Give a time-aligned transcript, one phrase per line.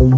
[0.00, 0.12] Boa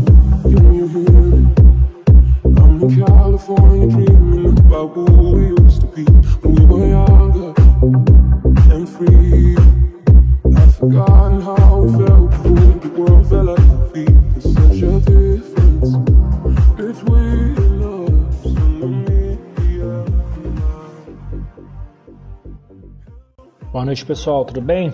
[23.85, 24.93] noite, pessoal, tudo bem?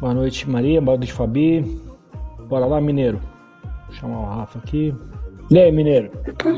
[0.00, 1.80] Boa noite, Maria, boa noite, Fabi.
[2.48, 3.33] Bora lá, Mineiro.
[3.94, 4.94] Chamar o Rafa aqui.
[5.50, 6.10] E aí, Mineiro?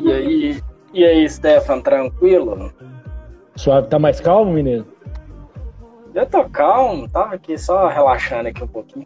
[0.04, 2.72] E aí, e aí, Stefan, tranquilo?
[3.56, 4.86] Suave, tá mais calmo, Mineiro?
[6.14, 9.04] Eu tô calmo, tava aqui só relaxando aqui um pouquinho.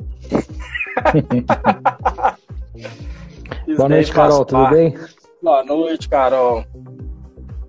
[3.76, 4.94] boa noite, Carol, tudo bem?
[5.42, 6.64] Boa noite, Carol.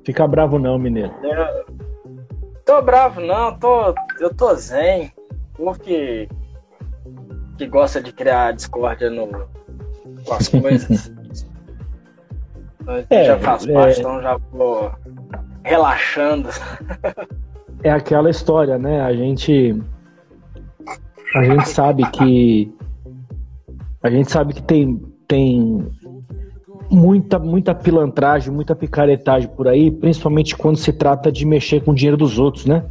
[0.06, 1.12] Fica bravo não, Mineiro.
[1.24, 1.66] Eu...
[2.66, 5.12] Tô bravo não, tô, eu tô zen.
[5.56, 6.28] Povo que,
[7.70, 9.48] gosta de criar discórdia no,
[10.30, 11.12] as coisas.
[13.10, 13.74] é, já faz é...
[13.74, 14.92] parte, então já vou
[15.64, 16.50] relaxando.
[17.84, 19.02] É aquela história, né?
[19.02, 19.76] A gente
[21.36, 22.74] a gente sabe que
[24.04, 25.88] a gente sabe que tem tem
[26.92, 31.96] muita, muita pilantragem, muita picaretagem por aí, principalmente quando se trata de mexer com o
[31.96, 32.84] dinheiro dos outros, né?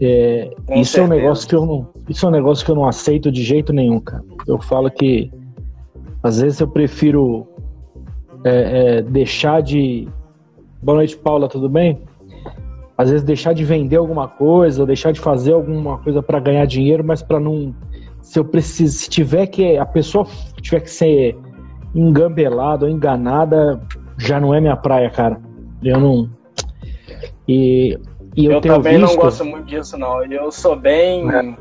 [0.00, 1.00] É, isso certeza.
[1.00, 3.42] é um negócio que eu não, isso é um negócio que eu não aceito de
[3.42, 4.22] jeito nenhum, cara.
[4.46, 5.32] Eu falo que
[6.22, 7.46] às vezes eu prefiro
[8.44, 10.08] é, é, deixar de.
[10.82, 12.00] Boa noite, Paula, tudo bem?
[12.96, 17.04] Às vezes deixar de vender alguma coisa, deixar de fazer alguma coisa para ganhar dinheiro,
[17.04, 17.74] mas para não.
[18.20, 20.26] Se eu preciso, se tiver que a pessoa
[20.60, 21.36] tiver que ser
[21.94, 23.80] engambelado ou enganada
[24.18, 25.40] já não é minha praia, cara.
[25.82, 26.28] Eu não.
[27.46, 27.98] E,
[28.36, 29.14] e eu, eu também visto...
[29.14, 30.24] não gosto muito disso, não.
[30.24, 31.30] Eu sou bem.
[31.30, 31.54] É.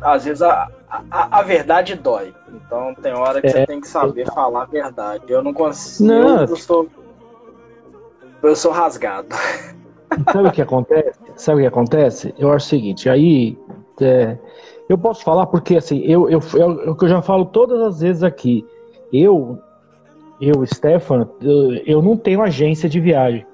[0.00, 2.34] Às vezes a, a, a, verdade dói.
[2.52, 3.50] Então tem hora que é.
[3.50, 5.24] você tem que saber falar a verdade.
[5.28, 6.08] Eu não consigo.
[6.08, 6.40] Não.
[6.40, 6.88] Eu, sou,
[8.42, 9.28] eu sou rasgado.
[10.32, 11.18] Sabe o que acontece?
[11.36, 12.34] Sabe o que acontece?
[12.38, 13.58] Eu acho o seguinte, aí.
[14.00, 14.38] É,
[14.88, 18.22] eu posso falar porque assim, eu, eu, eu, eu, eu já falo todas as vezes
[18.22, 18.64] aqui.
[19.12, 19.60] Eu
[20.40, 23.44] eu, Stefano, eu, eu não tenho agência de viagem.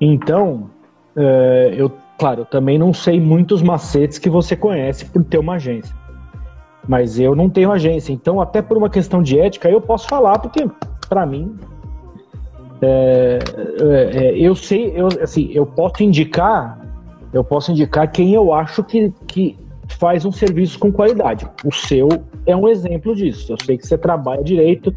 [0.00, 0.70] Então,
[1.16, 5.54] é, eu, claro, eu também não sei muitos macetes que você conhece por ter uma
[5.54, 5.94] agência.
[6.86, 8.12] Mas eu não tenho agência.
[8.12, 10.68] Então, até por uma questão de ética, eu posso falar, porque,
[11.08, 11.56] para mim,
[12.82, 13.38] é,
[13.80, 16.78] é, é, eu sei, eu, assim, eu posso indicar,
[17.32, 19.58] eu posso indicar quem eu acho que, que
[19.88, 21.48] faz um serviço com qualidade.
[21.64, 22.08] O seu
[22.46, 23.52] é um exemplo disso.
[23.52, 24.94] Eu sei que você trabalha direito,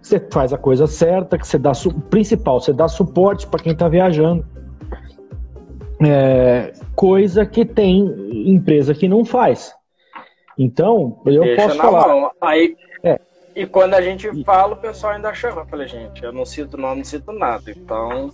[0.00, 3.72] você faz a coisa certa, que você dá o principal, você dá suporte para quem
[3.72, 4.44] está viajando.
[6.04, 8.12] É, coisa que tem
[8.46, 9.72] empresa que não faz.
[10.62, 12.08] Então, eu Deixa posso falar.
[12.08, 12.30] Mão.
[12.40, 13.18] Aí, é.
[13.54, 15.62] E quando a gente fala, o pessoal ainda chama.
[15.62, 17.70] Eu falei, gente, eu não cito nome, não cito nada.
[17.70, 18.30] Então,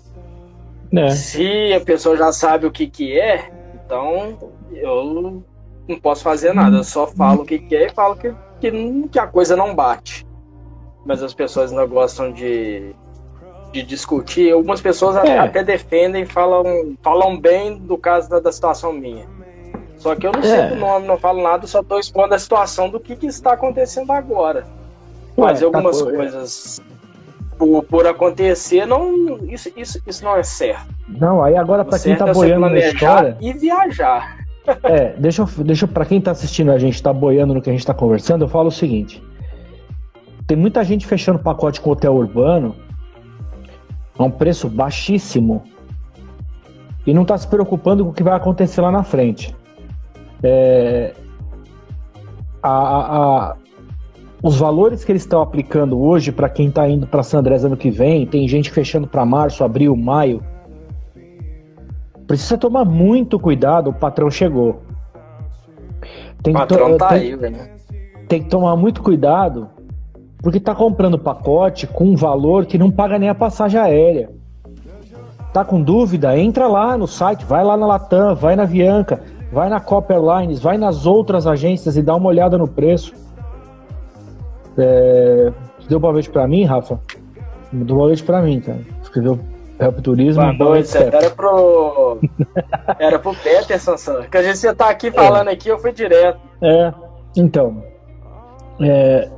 [0.94, 1.08] é.
[1.10, 4.38] se a pessoa já sabe o que, que é, então
[4.72, 5.42] eu
[5.88, 6.76] não posso fazer nada.
[6.76, 9.74] Eu só falo o que, que é e falo que, que, que a coisa não
[9.74, 10.28] bate
[11.08, 12.94] mas as pessoas ainda gostam de,
[13.72, 14.52] de discutir.
[14.52, 15.38] Algumas pessoas é.
[15.38, 19.26] até defendem, falam, falam bem do caso da, da situação minha.
[19.98, 20.72] Só que eu não sei é.
[20.72, 24.12] o nome, não falo nada, só estou expondo a situação do que, que está acontecendo
[24.12, 24.64] agora.
[25.36, 26.80] Mas tá algumas tá coisas
[27.58, 30.86] por, por, acontecer, não, isso, isso, isso não é certo.
[31.08, 34.38] Não, aí agora para quem está é boiando na história e viajar.
[34.84, 37.72] É, deixa eu, deixa para quem está assistindo a gente, está boiando no que a
[37.72, 39.22] gente está conversando, eu falo o seguinte:
[40.46, 42.76] tem muita gente fechando pacote com hotel urbano
[44.16, 45.64] a um preço baixíssimo
[47.06, 49.56] e não está se preocupando com o que vai acontecer lá na frente.
[50.42, 51.14] É,
[52.62, 53.56] a, a,
[54.42, 57.76] os valores que eles estão aplicando hoje para quem está indo para San Andrés ano
[57.76, 60.42] que vem, tem gente fechando para março, abril, maio.
[62.26, 64.82] Precisa tomar muito cuidado, o patrão chegou.
[66.42, 67.56] Tem o patrão tá tem, aí, velho.
[68.28, 69.68] Tem que tomar muito cuidado
[70.42, 74.30] porque tá comprando pacote com um valor que não paga nem a passagem aérea.
[75.52, 76.38] Tá com dúvida?
[76.38, 79.20] Entra lá no site, vai lá na Latam, vai na Avianca,
[79.52, 83.12] vai na Copper Airlines, vai nas outras agências e dá uma olhada no preço.
[84.76, 85.52] É...
[85.88, 87.00] Deu boa pra mim, Rafa?
[87.72, 88.80] Deu boa pra mim, cara.
[89.02, 89.38] Escreveu
[89.80, 90.42] Help Turismo.
[90.42, 92.18] Boa noite, era pro.
[92.98, 93.94] era pro Peterson,
[94.30, 95.52] que a gente tá aqui falando é.
[95.52, 96.38] aqui, eu fui direto.
[96.60, 96.92] É,
[97.36, 97.82] então.
[98.80, 99.28] É,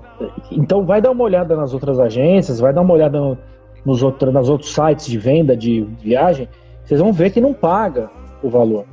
[0.50, 3.38] então vai dar uma olhada nas outras agências, vai dar uma olhada no,
[3.84, 6.48] nos outros, nos outros sites de venda de viagem,
[6.84, 8.10] vocês vão ver que não paga
[8.42, 8.84] o valor.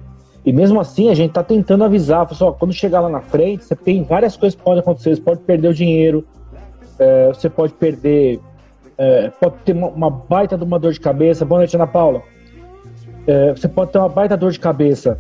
[0.47, 3.75] E mesmo assim a gente está tentando avisar, pessoal, quando chegar lá na frente, você
[3.75, 6.25] tem várias coisas que podem acontecer, você pode perder o dinheiro,
[6.97, 8.39] é, você pode perder,
[8.97, 11.43] é, pode ter uma, uma, baita de uma dor de cabeça.
[11.43, 12.21] Boa noite, Ana Paula.
[13.27, 15.19] É, você pode ter uma baita dor de cabeça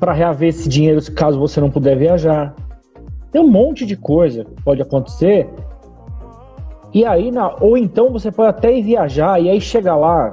[0.00, 2.52] para reaver esse dinheiro caso você não puder viajar.
[3.30, 5.48] Tem um monte de coisa que pode acontecer.
[6.92, 10.32] E aí, na, ou então você pode até ir viajar e aí chegar lá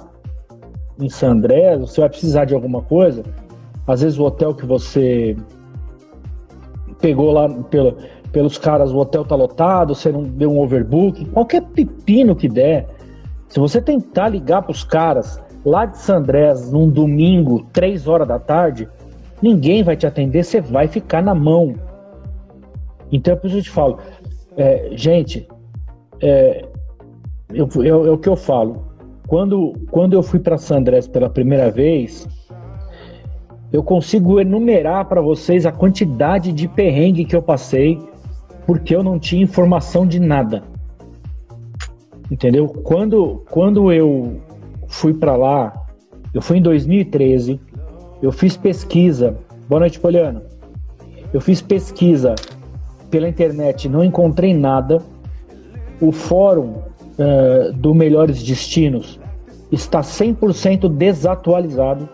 [1.00, 3.24] em San Andrés, você vai precisar de alguma coisa.
[3.88, 5.36] Às vezes o hotel que você
[7.00, 7.98] pegou lá pelo,
[8.32, 12.88] pelos caras, o hotel tá lotado, você não deu um overbook, qualquer pepino que der.
[13.50, 18.28] Se você tentar ligar para os caras lá de San Andrés num domingo, três horas
[18.28, 18.88] da tarde,
[19.42, 21.76] ninguém vai te atender, você vai ficar na mão.
[23.12, 24.00] Então é por isso que eu te falo,
[24.58, 25.48] é, gente,
[26.22, 26.66] é,
[27.54, 28.93] eu, eu, é o que eu falo.
[29.34, 32.28] Quando, quando eu fui para San Andrés pela primeira vez,
[33.72, 38.00] eu consigo enumerar para vocês a quantidade de perrengue que eu passei
[38.68, 40.62] porque eu não tinha informação de nada.
[42.30, 42.68] Entendeu?
[42.68, 44.40] Quando, quando eu
[44.88, 45.74] fui para lá,
[46.32, 47.60] eu fui em 2013,
[48.22, 49.36] eu fiz pesquisa.
[49.68, 50.44] Boa noite, Poliano.
[51.34, 52.36] Eu fiz pesquisa
[53.10, 55.02] pela internet, não encontrei nada.
[56.00, 56.76] O fórum
[57.18, 59.23] uh, do Melhores Destinos
[59.74, 62.08] está 100% desatualizado.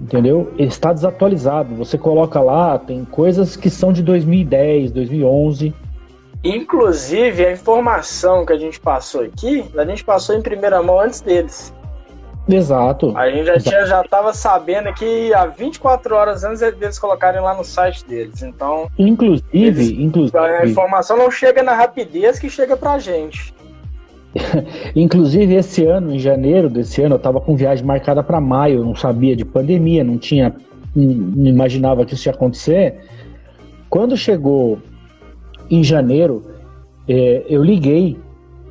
[0.00, 0.52] Entendeu?
[0.56, 1.74] Ele está desatualizado.
[1.76, 5.74] Você coloca lá, tem coisas que são de 2010, 2011.
[6.42, 11.20] Inclusive, a informação que a gente passou aqui, a gente passou em primeira mão antes
[11.20, 11.72] deles.
[12.48, 13.16] Exato.
[13.16, 17.54] A gente já, tinha, já tava sabendo que há 24 horas antes deles colocarem lá
[17.54, 18.42] no site deles.
[18.42, 18.90] Então.
[18.98, 20.36] Inclusive, eles, inclusive.
[20.36, 23.54] A informação não chega na rapidez que chega pra gente.
[24.96, 28.94] Inclusive, esse ano, em janeiro desse ano, eu estava com viagem marcada para maio, não
[28.94, 30.54] sabia de pandemia, não tinha.
[30.94, 33.00] Não imaginava que isso ia acontecer.
[33.88, 34.78] Quando chegou
[35.70, 36.42] em janeiro,
[37.08, 38.18] é, eu liguei.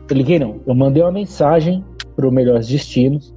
[0.10, 1.84] Eu liguei, não, eu mandei uma mensagem
[2.16, 3.34] para o Melhores Destinos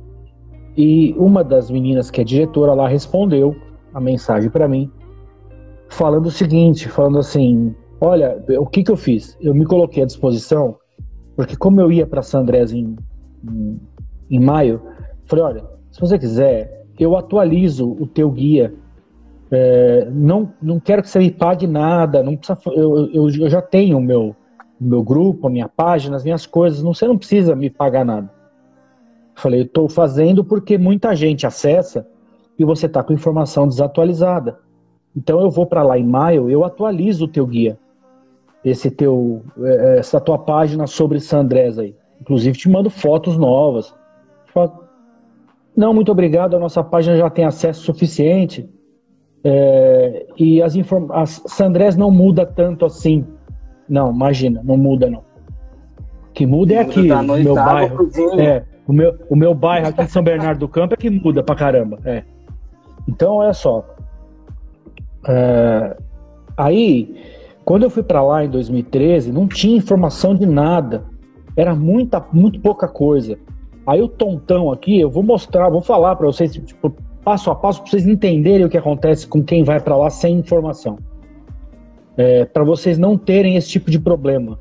[0.77, 3.57] e uma das meninas que é diretora lá respondeu
[3.93, 4.91] a mensagem para mim,
[5.89, 9.37] falando o seguinte: falando assim, olha, o que, que eu fiz?
[9.41, 10.77] Eu me coloquei à disposição
[11.37, 12.97] porque como eu ia para San Andrés em,
[13.43, 13.81] em,
[14.31, 14.81] em, maio,
[15.25, 18.75] falei, olha, se você quiser, eu atualizo o teu guia.
[19.51, 23.61] É, não, não quero que você me pague nada, não precisa, eu, eu, eu já
[23.63, 24.35] tenho o meu,
[24.81, 28.31] meu grupo, a minha página, as minhas coisas, não, você não precisa me pagar nada.
[29.35, 32.07] Falei, estou fazendo porque muita gente acessa
[32.59, 34.59] e você está com informação desatualizada.
[35.15, 37.79] Então eu vou para lá em maio, eu atualizo o teu guia
[38.65, 41.95] esse teu, é, é, essa tua página sobre Sandrés aí.
[42.21, 43.95] Inclusive te mando fotos novas.
[45.77, 48.69] Não, muito obrigado, a nossa página já tem acesso suficiente.
[49.43, 51.53] É, e as informações.
[51.53, 53.27] Sandrés não muda tanto assim.
[53.87, 55.21] Não, imagina, não muda não.
[56.31, 58.09] O que muda é aqui, o meu bairro.
[58.41, 61.43] É, o meu, o meu bairro aqui em São Bernardo do Campo é que muda
[61.43, 61.99] pra caramba.
[62.05, 62.23] É.
[63.07, 63.85] Então, olha só.
[65.29, 65.97] É,
[66.57, 67.34] aí
[67.65, 71.05] quando eu fui para lá em 2013, não tinha informação de nada.
[71.57, 73.39] Era muita, muito pouca coisa.
[73.87, 76.95] Aí o tontão aqui, eu vou mostrar, vou falar para vocês, tipo,
[77.25, 80.39] passo a passo, para vocês entenderem o que acontece com quem vai para lá sem
[80.39, 80.99] informação.
[82.17, 84.59] É, para vocês não terem esse tipo de problema.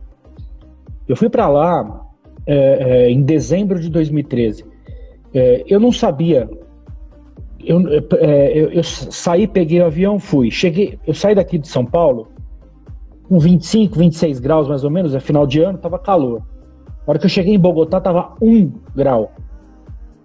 [1.07, 2.06] Eu fui para lá
[2.45, 2.56] é,
[3.06, 4.66] é, em dezembro de 2013.
[5.33, 6.49] É, eu não sabia.
[7.59, 7.81] Eu,
[8.19, 10.49] é, eu, eu, saí, peguei o avião, fui.
[10.49, 12.32] Cheguei, eu saí daqui de São Paulo
[13.27, 16.42] com 25, 26 graus mais ou menos, é final de ano, tava calor.
[17.06, 19.31] Na hora que eu cheguei em Bogotá, tava 1 grau.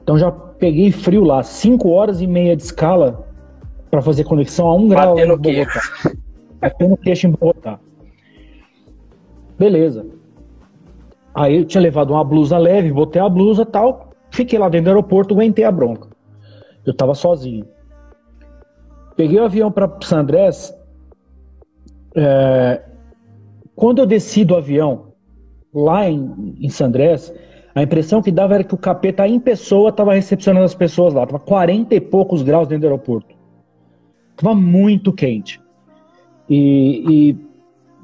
[0.03, 3.27] Então já peguei frio lá, 5 horas e meia de escala
[3.91, 5.81] para fazer conexão a 1 grau em Bogotá.
[6.61, 7.79] Batendo queixo em Bogotá.
[9.59, 10.07] Beleza.
[11.35, 14.89] Aí eu tinha levado uma blusa leve, botei a blusa tal, fiquei lá dentro do
[14.91, 16.09] aeroporto, aguentei a bronca.
[16.85, 17.67] Eu tava sozinho.
[19.17, 20.73] Peguei o avião para San Andrés,
[22.15, 22.83] é,
[23.79, 25.13] quando eu desci do avião,
[25.73, 27.33] lá em, em Sandrés,
[27.73, 31.25] a impressão que dava era que o capeta em pessoa estava recepcionando as pessoas lá.
[31.25, 33.37] Tava 40 e poucos graus dentro do aeroporto.
[34.35, 35.61] Tava muito quente.
[36.51, 37.37] E,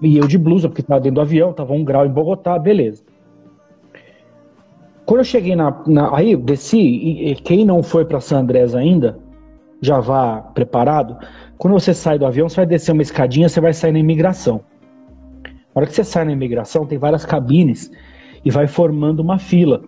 [0.00, 2.56] e, e eu de blusa, porque estava dentro do avião, tava um grau em Bogotá,
[2.56, 3.02] beleza.
[5.04, 5.82] Quando eu cheguei na.
[5.88, 9.18] na aí eu desci, e, e quem não foi para San Andrés ainda,
[9.80, 11.18] já vá preparado.
[11.58, 14.60] Quando você sai do avião, você vai descer uma escadinha, você vai sair na imigração.
[15.74, 17.90] Na hora que você sai na imigração, tem várias cabines
[18.44, 19.82] e vai formando uma fila.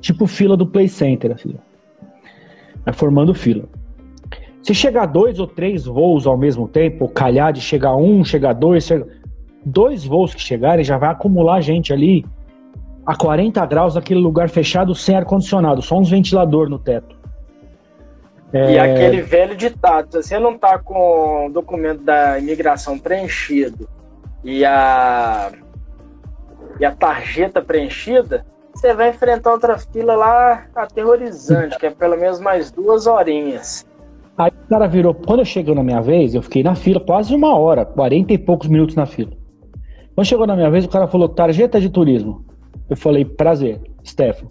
[0.00, 1.54] Tipo fila do Play Center, assim.
[2.84, 3.64] Vai formando fila.
[4.62, 8.84] Se chegar dois ou três voos ao mesmo tempo, calhar de chegar um, chegar dois,
[8.84, 9.06] chega...
[9.64, 12.24] dois voos que chegarem já vai acumular gente ali
[13.06, 17.16] a 40 graus naquele lugar fechado sem ar-condicionado, só uns ventilador no teto.
[18.52, 18.74] É...
[18.74, 23.88] E aquele velho ditado, se você não tá com o documento da imigração preenchido
[24.44, 25.52] e a,
[26.78, 28.44] e a tarjeta preenchida,
[28.74, 33.86] você vai enfrentar outra fila lá aterrorizante, que é pelo menos mais duas horinhas.
[34.38, 35.14] Aí o cara virou.
[35.14, 38.38] Quando eu cheguei na minha vez, eu fiquei na fila quase uma hora, 40 e
[38.38, 39.32] poucos minutos na fila.
[40.14, 42.44] Quando chegou na minha vez, o cara falou: tarjeta de turismo.
[42.88, 44.50] Eu falei: prazer, Stefano.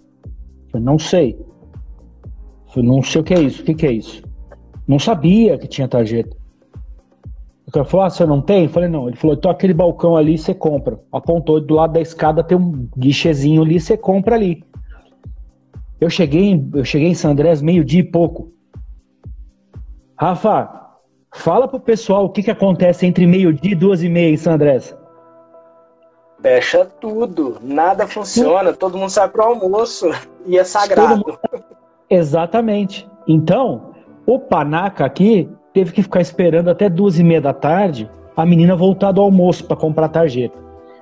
[0.72, 1.36] Eu não sei.
[2.76, 3.62] Eu não sei o que é isso.
[3.62, 4.22] O que é isso?
[4.86, 6.36] Não sabia que tinha tarjeta.
[7.70, 8.64] O cara falou: ah, você não tem?
[8.64, 9.06] Eu falei: não.
[9.06, 10.98] Ele falou: então aquele balcão ali você compra.
[11.12, 14.64] Apontou do lado da escada, tem um guichezinho ali, você compra ali.
[16.00, 18.52] Eu cheguei, eu cheguei em San Andrés meio-dia e pouco.
[20.18, 20.68] Rafa,
[21.32, 24.54] fala pro pessoal o que, que acontece entre meio-dia e duas e meia em San
[24.54, 24.96] Andrés.
[26.42, 30.10] Fecha tudo, nada funciona, todo mundo sai pro almoço
[30.44, 31.18] e é sagrado.
[31.18, 31.38] Mundo...
[32.08, 33.08] Exatamente.
[33.28, 33.92] Então,
[34.26, 38.74] o panaca aqui teve que ficar esperando até duas e meia da tarde a menina
[38.74, 40.58] voltar do almoço para comprar a tarjeta.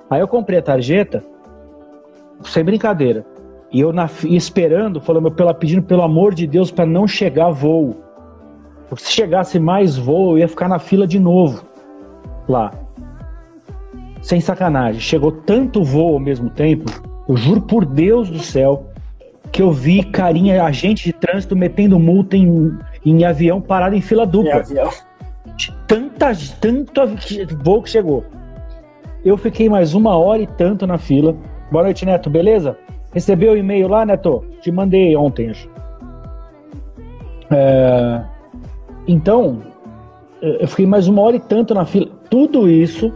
[0.09, 1.23] Aí eu comprei a tarjeta,
[2.43, 3.25] sem brincadeira.
[3.71, 7.95] E eu na, esperando, falando, pela, pedindo pelo amor de Deus para não chegar voo.
[8.87, 11.63] Porque se chegasse mais voo, eu ia ficar na fila de novo
[12.47, 12.73] lá.
[14.21, 14.99] Sem sacanagem.
[14.99, 16.91] Chegou tanto voo ao mesmo tempo,
[17.27, 18.88] eu juro por Deus do céu,
[19.51, 24.25] que eu vi carinha, agente de trânsito metendo multa em, em avião parado em fila
[24.25, 24.51] dupla.
[24.51, 24.89] Em avião.
[25.87, 27.01] Tanta, tanto
[27.63, 28.23] voo que chegou.
[29.25, 31.35] Eu fiquei mais uma hora e tanto na fila.
[31.71, 32.77] Boa noite, Neto, beleza?
[33.13, 34.45] Recebeu o e-mail lá, Neto?
[34.61, 35.69] Te mandei ontem, acho.
[37.51, 38.21] É...
[39.07, 39.61] Então,
[40.41, 42.07] eu fiquei mais uma hora e tanto na fila.
[42.29, 43.11] Tudo isso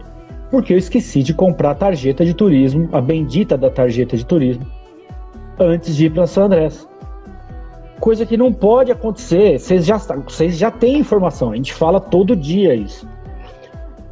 [0.50, 4.64] porque eu esqueci de comprar a tarjeta de turismo, a bendita da tarjeta de turismo,
[5.58, 6.88] antes de ir para São Andrés.
[8.00, 9.58] Coisa que não pode acontecer.
[9.58, 10.00] Vocês já,
[10.50, 13.08] já têm informação, a gente fala todo dia isso.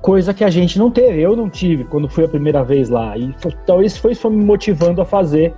[0.01, 3.17] Coisa que a gente não teve, eu não tive quando fui a primeira vez lá.
[3.17, 3.35] E
[3.67, 5.55] talvez foi isso me motivando a fazer,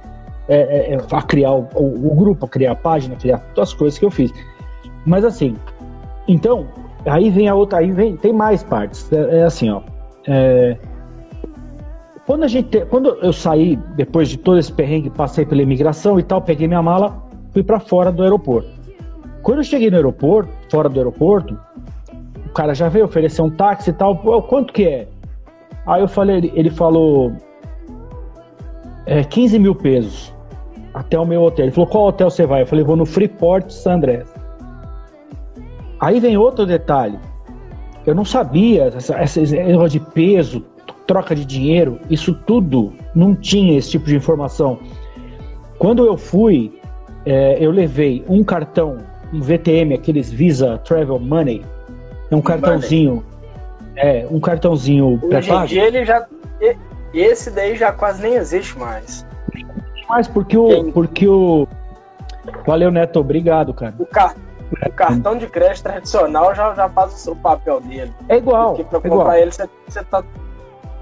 [0.49, 3.39] é, é, é, a criar o, o, o grupo, a criar a página, a criar
[3.55, 4.33] todas as coisas que eu fiz.
[5.07, 5.57] Mas assim,
[6.29, 6.67] então,
[7.07, 9.11] aí vem a outra, aí vem, tem mais partes.
[9.13, 9.81] É, é assim, ó.
[10.27, 10.77] É,
[12.27, 16.23] quando a gente, quando eu saí depois de todo esse perrengue, passei pela imigração e
[16.23, 18.69] tal, peguei minha mala, fui para fora do aeroporto.
[19.43, 21.59] Quando eu cheguei no aeroporto, fora do aeroporto,
[22.47, 24.17] o cara já veio oferecer um táxi e tal.
[24.43, 25.09] Quanto que é?
[25.87, 27.31] Aí eu falei, ele, falou
[29.05, 30.33] é, 15 mil pesos
[30.95, 31.67] até o meu hotel.
[31.67, 32.63] Ele falou, qual hotel você vai?
[32.63, 34.33] Eu falei, vou no Freeport San Andrés.
[36.01, 37.19] Aí vem outro detalhe.
[38.07, 40.65] Eu não sabia, essa negócio de peso,
[41.07, 44.79] troca de dinheiro, isso tudo não tinha esse tipo de informação.
[45.79, 46.79] Quando eu fui,
[47.27, 48.99] é, eu levei um cartão,
[49.33, 51.65] um VTM, aqueles Visa Travel Money,
[52.31, 53.25] é um cartãozinho,
[53.97, 55.73] é um cartãozinho pré-pago.
[55.73, 56.27] Ele já,
[57.13, 59.27] esse daí já quase nem existe mais.
[60.09, 61.67] Mais porque o, porque o,
[62.67, 63.95] valeu Neto, obrigado, cara.
[63.99, 64.35] O, car
[64.87, 68.13] o cartão de crédito tradicional já, já faz o seu papel dele.
[68.29, 68.75] É igual.
[68.75, 70.25] Porque para é comprar ele, você, está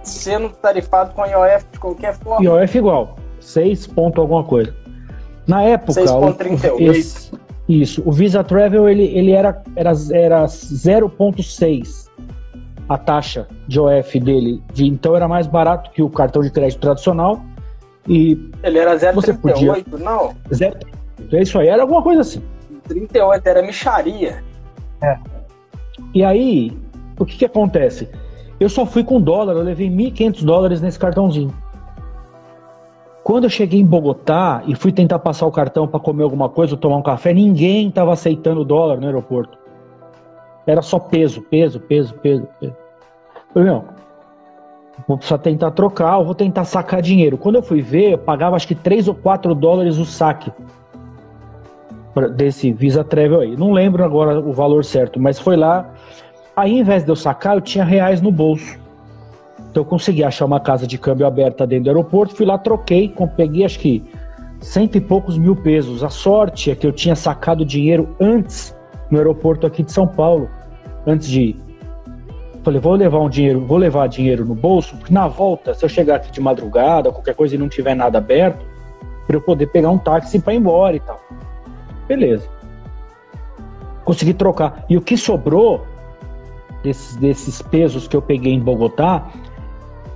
[0.03, 2.45] sendo tarifado com IOF de qualquer forma.
[2.45, 3.17] IOF igual.
[3.41, 4.75] 6 ponto alguma coisa.
[5.47, 6.01] Na época.
[6.01, 7.39] 6,38.
[7.69, 8.03] Isso.
[8.05, 12.11] O Visa Travel ele, ele era, era, era 0,6
[12.89, 14.63] a taxa de OF dele.
[14.73, 17.43] De, então era mais barato que o cartão de crédito tradicional.
[18.07, 20.35] E ele era 0,38, não?
[20.53, 20.77] 0,
[21.33, 22.43] é isso aí, era alguma coisa assim.
[22.89, 24.43] 38, era micharia.
[25.01, 25.17] É.
[26.13, 26.77] E aí,
[27.19, 28.09] o que que acontece?
[28.59, 31.53] Eu só fui com dólar, eu levei 1.500 dólares nesse cartãozinho.
[33.25, 36.75] Quando eu cheguei em Bogotá e fui tentar passar o cartão para comer alguma coisa
[36.75, 39.57] ou tomar um café, ninguém estava aceitando dólar no aeroporto.
[40.67, 42.77] Era só peso, peso, peso, peso, peso.
[43.35, 43.85] Eu falei, não,
[45.07, 47.39] vou precisar tentar trocar, ou vou tentar sacar dinheiro.
[47.39, 50.53] Quando eu fui ver, eu pagava acho que 3 ou 4 dólares o saque
[52.35, 53.57] desse Visa Travel aí.
[53.57, 55.91] Não lembro agora o valor certo, mas foi lá.
[56.55, 58.79] Aí, ao invés de eu sacar, eu tinha reais no bolso.
[59.71, 63.15] Então eu consegui achar uma casa de câmbio aberta dentro do aeroporto, fui lá, troquei,
[63.37, 64.05] peguei acho que
[64.61, 66.05] cento e poucos mil pesos.
[66.05, 68.77] A sorte é que eu tinha sacado dinheiro antes
[69.11, 70.51] no aeroporto aqui de São Paulo,
[71.07, 71.57] antes de ir.
[72.63, 75.89] Falei, vou levar um dinheiro, vou levar dinheiro no bolso, porque na volta, se eu
[75.89, 78.65] chegar aqui de madrugada, qualquer coisa e não tiver nada aberto,
[79.27, 81.19] para eu poder pegar um táxi para ir embora e tal.
[82.07, 82.47] Beleza.
[84.05, 84.85] Consegui trocar.
[84.89, 85.85] E o que sobrou
[86.83, 89.31] desses, desses pesos que eu peguei em Bogotá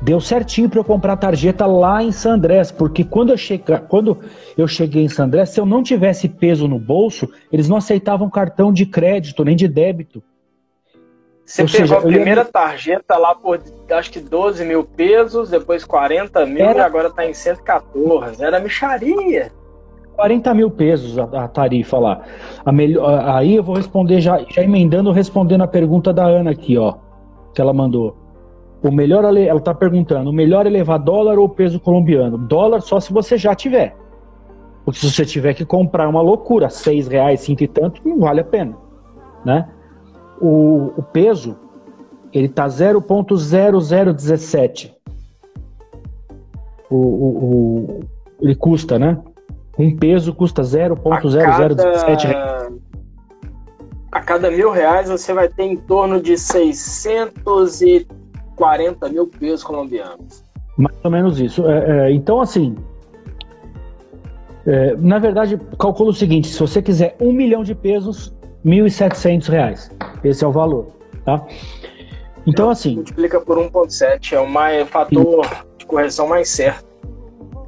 [0.01, 4.19] deu certinho para eu comprar a tarjeta lá em Sandrés, porque quando eu, chega, quando
[4.57, 8.73] eu cheguei em Sandrés, se eu não tivesse peso no bolso, eles não aceitavam cartão
[8.73, 10.23] de crédito nem de débito.
[11.45, 12.45] Você Ou pegou seja, a primeira ia...
[12.45, 16.81] tarjeta lá por acho que 12 mil pesos, depois 40 mil Era...
[16.81, 18.43] e agora está em 114.
[18.43, 19.53] Era micharia.
[20.17, 22.23] 40 mil pesos a, a tarifa lá.
[22.65, 26.77] A melhor, aí eu vou responder já, já emendando, respondendo a pergunta da Ana aqui,
[26.79, 26.95] ó,
[27.55, 28.17] que ela mandou.
[28.83, 32.37] O melhor, ela está perguntando, o melhor é levar dólar ou peso colombiano?
[32.39, 33.95] Dólar só se você já tiver.
[34.85, 38.41] Porque se você tiver que comprar uma loucura, seis reais, cinco e tanto, não vale
[38.41, 38.77] a pena,
[39.45, 39.69] né?
[40.41, 41.57] O, o peso,
[42.33, 44.95] ele tá 0.0017.
[46.89, 48.01] O, o, o,
[48.41, 49.19] ele custa, né?
[49.79, 52.73] Um peso custa 0.0017 cada...
[54.13, 60.43] A cada mil reais você vai ter em torno de 640 mil pesos colombianos.
[60.79, 61.67] Mais ou menos isso.
[61.67, 62.75] É, é, então, assim,
[64.67, 69.91] é, na verdade, calculo o seguinte: se você quiser um milhão de pesos, 1.700 reais.
[70.25, 70.89] Esse é o valor,
[71.25, 71.47] tá?
[72.47, 72.97] Então, assim.
[72.97, 75.47] Multiplica por 1,7, é o mais, fator
[75.79, 76.86] de correção mais certo.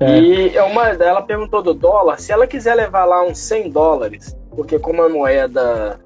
[0.01, 0.21] É.
[0.21, 4.37] E é uma, ela perguntou do dólar, se ela quiser levar lá uns 100 dólares,
[4.51, 5.99] porque como a moeda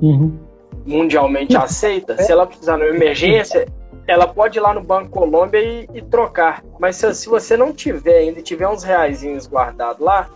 [0.00, 0.38] uhum.
[0.86, 1.62] mundialmente Não.
[1.62, 2.22] aceita, é.
[2.22, 3.66] se ela precisar de uma emergência,
[4.06, 6.62] ela pode ir lá no Banco Colômbia e, e trocar.
[6.78, 10.28] Mas se, se, você não tiver ainda tiver uns reaisinhos guardados lá,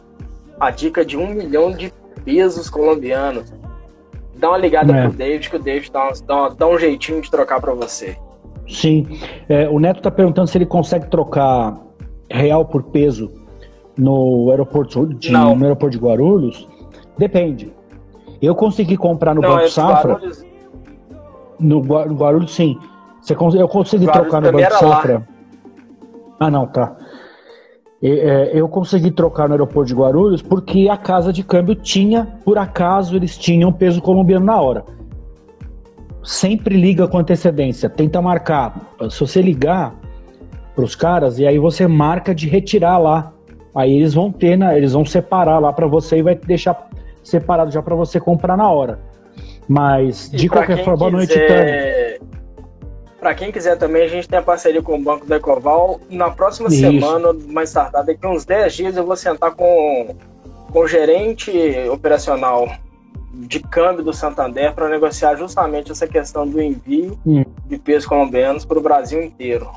[0.61, 1.93] a dica de um milhão de
[2.25, 3.53] pesos colombianos.
[4.37, 5.03] Dá uma ligada é.
[5.03, 8.17] pro David, que o David dá, dá, dá um jeitinho de trocar para você.
[8.69, 9.19] Sim.
[9.49, 11.77] É, o Neto tá perguntando se ele consegue trocar
[12.33, 13.31] real por peso
[13.97, 16.69] no aeroporto de, no aeroporto de Guarulhos?
[17.19, 17.73] Depende.
[18.41, 20.15] Eu consegui comprar no Não, Banco é Safra.
[20.15, 20.45] Guarulhos...
[21.61, 22.79] No, Guarulhos, sim.
[23.21, 25.15] Você, eu consegui Guarulhos trocar no Banco Safra.
[25.15, 25.29] Lá.
[26.41, 26.97] Ah, não, tá.
[28.03, 32.59] É, eu consegui trocar no aeroporto de Guarulhos porque a casa de câmbio tinha, por
[32.59, 34.85] acaso, eles tinham peso colombiano na hora.
[36.25, 38.93] Sempre liga com antecedência, tenta marcar.
[39.09, 39.95] Se você ligar,
[40.75, 43.33] para os caras e aí você marca de retirar lá.
[43.75, 46.89] Aí eles vão ter, né, eles vão separar lá para você e vai deixar
[47.23, 48.99] separado já para você comprar na hora.
[49.69, 52.21] Mas de qualquer forma, boa noite, Tânia.
[53.19, 56.01] Para quem quiser também, a gente tem a parceria com o Banco da Ecoval.
[56.11, 56.81] Na próxima Isso.
[56.81, 60.17] semana, mais tardar, daqui uns 10 dias, eu vou sentar com,
[60.73, 61.53] com o gerente
[61.89, 62.69] operacional
[63.33, 67.45] de câmbio do Santander para negociar justamente essa questão do envio hum.
[67.67, 69.71] de pesos colombianos para o Brasil inteiro.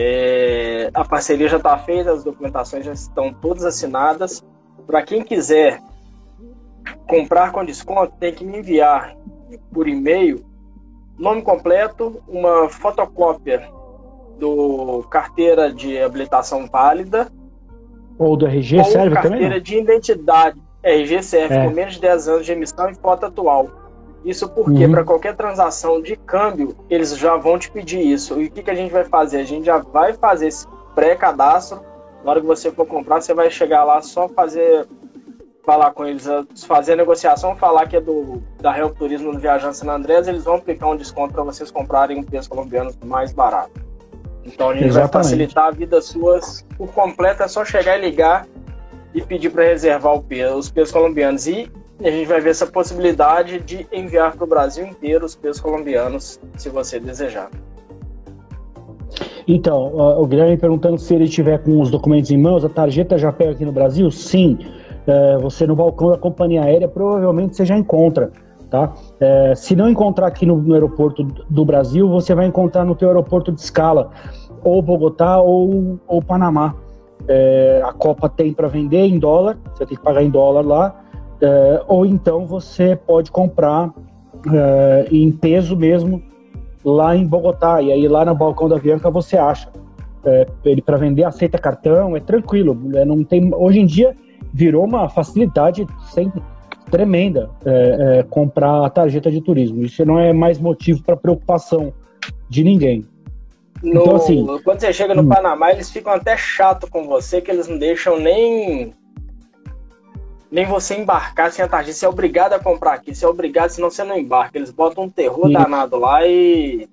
[0.00, 4.44] É, a parceria já está feita, as documentações já estão todas assinadas.
[4.86, 5.80] Para quem quiser
[7.08, 9.16] comprar com desconto, tem que me enviar
[9.72, 10.46] por e-mail
[11.18, 13.68] nome completo, uma fotocópia
[14.38, 17.26] do carteira de habilitação válida.
[18.16, 19.40] Ou do RG serve carteira também?
[19.40, 20.60] Carteira de identidade.
[20.80, 21.64] RG serve é.
[21.64, 23.68] com menos de 10 anos de emissão e foto atual.
[24.24, 24.90] Isso porque uhum.
[24.90, 28.40] para qualquer transação de câmbio, eles já vão te pedir isso.
[28.40, 29.38] E o que, que a gente vai fazer?
[29.38, 31.80] A gente já vai fazer esse pré-cadastro.
[32.24, 34.86] Na hora que você for comprar, você vai chegar lá só fazer
[35.68, 36.26] falar com eles,
[36.66, 40.44] fazer a negociação, falar que é do da Real Turismo do Viajante San Andrés, eles
[40.44, 43.78] vão aplicar um desconto para vocês comprarem pesos colombianos mais barato.
[44.46, 45.12] Então a gente Exatamente.
[45.12, 48.46] vai facilitar a vida suas por completo, é só chegar e ligar
[49.14, 51.46] e pedir para reservar o peso, os pesos colombianos.
[51.46, 51.70] E
[52.00, 55.60] e a gente vai ver essa possibilidade de enviar para o Brasil inteiro os pesos
[55.60, 57.50] colombianos, se você desejar.
[59.46, 63.32] Então, o Guilherme perguntando se ele tiver com os documentos em mãos, a tarjeta já
[63.32, 64.10] pega aqui no Brasil?
[64.10, 64.58] Sim.
[65.06, 68.30] É, você no balcão da companhia aérea provavelmente você já encontra.
[68.70, 68.92] Tá?
[69.18, 73.08] É, se não encontrar aqui no, no, aeroporto do Brasil, você vai encontrar no teu
[73.08, 74.10] aeroporto de escala,
[74.62, 76.74] ou Bogotá ou, ou Panamá.
[77.26, 81.04] É, a Copa tem para vender em dólar, você tem que pagar em dólar lá,
[81.40, 83.92] é, ou então você pode comprar
[84.52, 86.22] é, em peso mesmo
[86.84, 87.80] lá em Bogotá.
[87.82, 89.70] E aí lá no balcão da Bianca você acha.
[90.24, 92.76] É, ele para vender aceita cartão, é tranquilo.
[92.94, 94.14] É, não tem, hoje em dia
[94.52, 96.42] virou uma facilidade sempre
[96.90, 99.84] tremenda é, é, comprar a tarjeta de turismo.
[99.84, 101.92] Isso não é mais motivo para preocupação
[102.48, 103.06] de ninguém.
[103.82, 105.28] No, então, assim, quando você chega no hum.
[105.28, 108.92] Panamá, eles ficam até chato com você, que eles não deixam nem
[110.50, 111.96] nem você embarcar sem a tarjeta.
[111.96, 114.58] Você é obrigado a comprar aqui, você é obrigado, senão você não embarca.
[114.58, 115.52] Eles botam um terror Sim.
[115.52, 116.88] danado lá e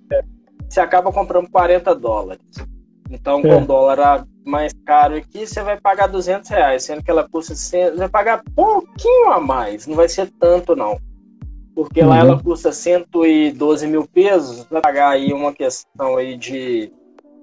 [0.68, 2.42] você acaba comprando 40 dólares.
[3.10, 3.58] Então, com é.
[3.58, 7.92] o dólar mais caro aqui, você vai pagar 200 reais, sendo que ela custa 100,
[7.92, 11.00] você vai pagar pouquinho a mais, não vai ser tanto não.
[11.74, 12.10] Porque uhum.
[12.10, 16.92] lá ela custa 112 mil pesos, vai pagar aí uma questão aí de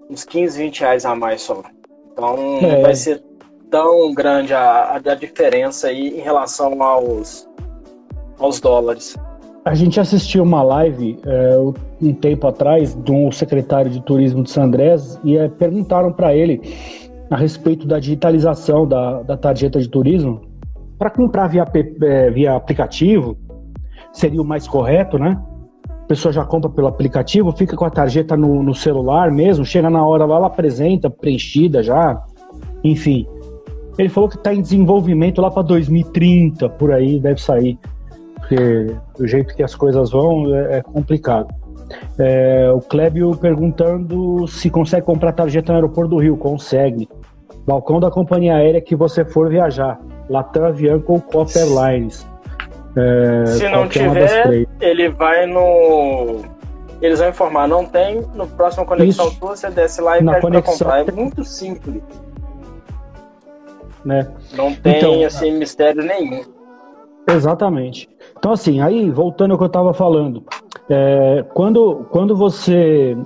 [0.08, 1.62] uns 15, 20 reais a mais só.
[2.12, 2.74] Então é.
[2.74, 3.22] não vai ser
[3.72, 7.48] tão grande a, a diferença aí em relação aos,
[8.38, 9.16] aos dólares.
[9.64, 11.56] A gente assistiu uma live é,
[12.02, 16.60] um tempo atrás do secretário de turismo de Sandrés e é, perguntaram para ele
[17.30, 20.42] a respeito da digitalização da, da tarjeta de turismo
[20.98, 21.64] para comprar via,
[22.02, 23.38] é, via aplicativo
[24.12, 25.40] seria o mais correto, né?
[25.86, 29.88] A pessoa já compra pelo aplicativo, fica com a tarjeta no, no celular mesmo, chega
[29.88, 32.22] na hora lá, ela apresenta preenchida já,
[32.84, 33.26] enfim.
[33.98, 37.78] Ele falou que está em desenvolvimento lá para 2030, por aí deve sair
[38.42, 41.48] porque do jeito que as coisas vão é, é complicado.
[42.18, 46.36] É, o Clébio perguntando se consegue comprar tarjeta no aeroporto do Rio.
[46.36, 47.08] Consegue.
[47.66, 50.00] Balcão da companhia aérea que você for viajar.
[50.28, 52.26] Latam Avianca ou Copa Airlines.
[52.96, 56.40] É, se não tiver, ele vai no.
[57.00, 59.40] Eles vão informar, não tem, no próximo Conexão Isso.
[59.40, 60.78] Tour você desce lá e Na pede conexão...
[60.78, 61.08] comprar.
[61.08, 62.02] É muito simples.
[64.04, 64.28] Né?
[64.54, 66.42] Não tem então, assim, mistério nenhum.
[67.28, 68.08] Exatamente.
[68.36, 70.44] Então, assim, aí, voltando ao que eu estava falando,
[70.90, 73.16] é, quando, quando você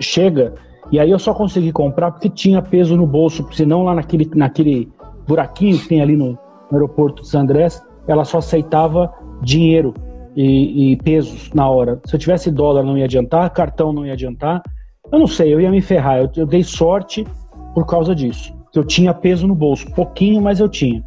[0.00, 0.54] chega,
[0.90, 4.88] e aí eu só consegui comprar porque tinha peso no bolso, senão lá naquele, naquele
[5.26, 6.38] buraquinho que tem ali no, no
[6.72, 9.94] aeroporto de San Andrés, ela só aceitava dinheiro
[10.36, 12.00] e, e, pesos na hora.
[12.04, 14.62] Se eu tivesse dólar não ia adiantar, cartão não ia adiantar.
[15.10, 16.18] Eu não sei, eu ia me ferrar.
[16.18, 17.26] Eu, eu dei sorte
[17.74, 18.54] por causa disso.
[18.74, 21.02] Eu tinha peso no bolso, pouquinho, mas eu tinha.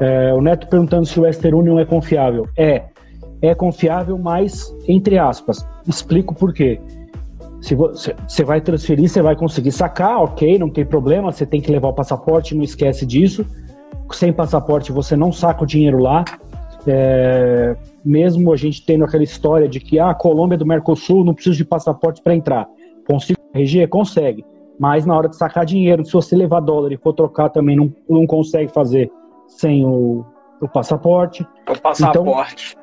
[0.00, 2.48] É, o Neto perguntando se o Western Union é confiável.
[2.56, 2.84] É,
[3.40, 5.66] é confiável, mas entre aspas.
[5.86, 6.80] Explico por quê.
[7.60, 11.70] Se você vai transferir, você vai conseguir sacar, ok, não tem problema, você tem que
[11.70, 13.46] levar o passaporte, não esquece disso.
[14.10, 16.24] Sem passaporte você não saca o dinheiro lá.
[16.86, 21.24] É, mesmo a gente tendo aquela história de que ah, a Colômbia é do Mercosul,
[21.24, 22.66] não preciso de passaporte para entrar.
[23.06, 23.86] Consigo RG?
[23.86, 24.44] Consegue.
[24.82, 27.94] Mas na hora de sacar dinheiro, se você levar dólar e for trocar também não,
[28.10, 29.12] não consegue fazer
[29.46, 30.24] sem o,
[30.60, 31.46] o passaporte.
[31.70, 32.76] O passaporte.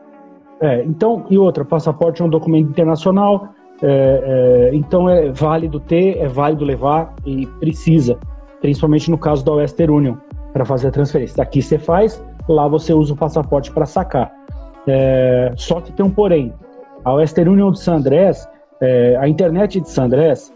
[0.57, 3.49] Então, é, então, e outra, passaporte é um documento internacional,
[3.83, 8.17] é, é, então é válido ter, é válido levar e precisa,
[8.61, 10.15] principalmente no caso da Western Union,
[10.53, 11.43] para fazer a transferência.
[11.43, 14.31] Aqui você faz, lá você usa o passaporte para sacar.
[14.87, 16.53] É, só que tem um porém.
[17.03, 18.47] A Western Union de San Andrés,
[18.79, 20.53] é, a internet de San Andrés,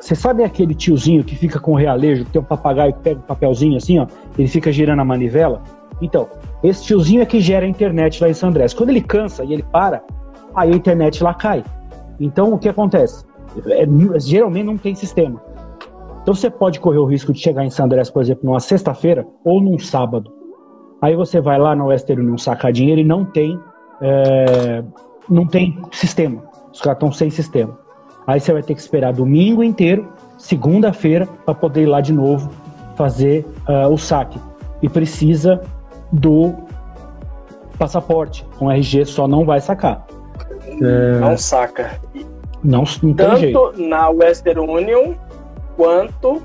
[0.00, 3.20] você sabe aquele tiozinho que fica com o realejo, que tem um papagaio que pega
[3.20, 4.06] o um papelzinho assim, ó,
[4.38, 5.62] ele fica girando a manivela?
[6.00, 6.26] Então,
[6.62, 8.72] esse tiozinho é que gera a internet lá em São Andrés.
[8.72, 10.02] Quando ele cansa e ele para,
[10.54, 11.62] aí a internet lá cai.
[12.18, 13.24] Então, o que acontece?
[13.66, 13.86] É,
[14.18, 15.42] geralmente não tem sistema.
[16.22, 19.26] Então, você pode correr o risco de chegar em São Andrés, por exemplo, numa sexta-feira
[19.44, 20.32] ou num sábado.
[21.02, 23.58] Aí você vai lá no Western Union sacar dinheiro e não tem,
[24.00, 24.82] é,
[25.28, 26.42] não tem sistema.
[26.72, 27.78] Os caras estão sem sistema.
[28.26, 32.50] Aí você vai ter que esperar domingo inteiro, segunda-feira, para poder ir lá de novo
[32.96, 34.38] fazer uh, o saque.
[34.82, 35.60] E precisa
[36.12, 36.54] do
[37.78, 38.46] passaporte.
[38.58, 40.06] Com RG só não vai sacar.
[40.78, 41.36] Não é...
[41.36, 41.98] saca.
[42.62, 43.72] Não, não Tanto jeito.
[43.78, 45.14] na Western Union
[45.76, 46.42] quanto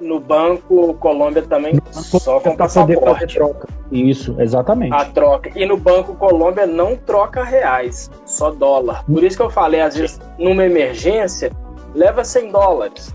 [0.00, 3.34] no Banco Colômbia também banco só com passaporte.
[3.34, 3.68] Troca.
[3.90, 4.94] Isso, exatamente.
[4.94, 5.50] A troca.
[5.54, 9.04] E no Banco Colômbia não troca reais, só dólar.
[9.04, 11.50] Por isso que eu falei, às vezes, numa emergência,
[11.94, 13.14] leva 100 dólares.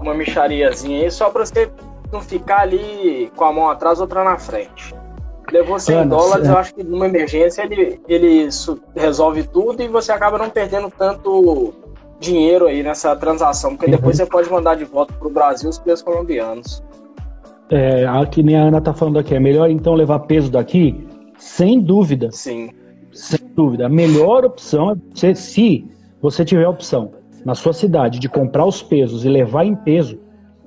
[0.00, 1.70] Uma michariazinha aí, só para você
[2.12, 4.94] não ficar ali com a mão atrás, outra na frente.
[5.52, 6.50] Levou 100 é, dólares, é.
[6.50, 8.48] eu acho que numa emergência ele, ele
[8.94, 11.74] resolve tudo e você acaba não perdendo tanto
[12.24, 13.92] dinheiro aí nessa transação, porque uhum.
[13.92, 16.82] depois você pode mandar de volta para o Brasil os pesos colombianos.
[17.70, 21.06] É, que nem a Ana tá falando aqui, é melhor então levar peso daqui?
[21.38, 22.30] Sem dúvida.
[22.30, 22.70] Sim.
[23.12, 23.86] Sem dúvida.
[23.86, 25.88] A melhor opção é você, se
[26.20, 27.12] você tiver a opção
[27.44, 30.18] na sua cidade de comprar os pesos e levar em peso.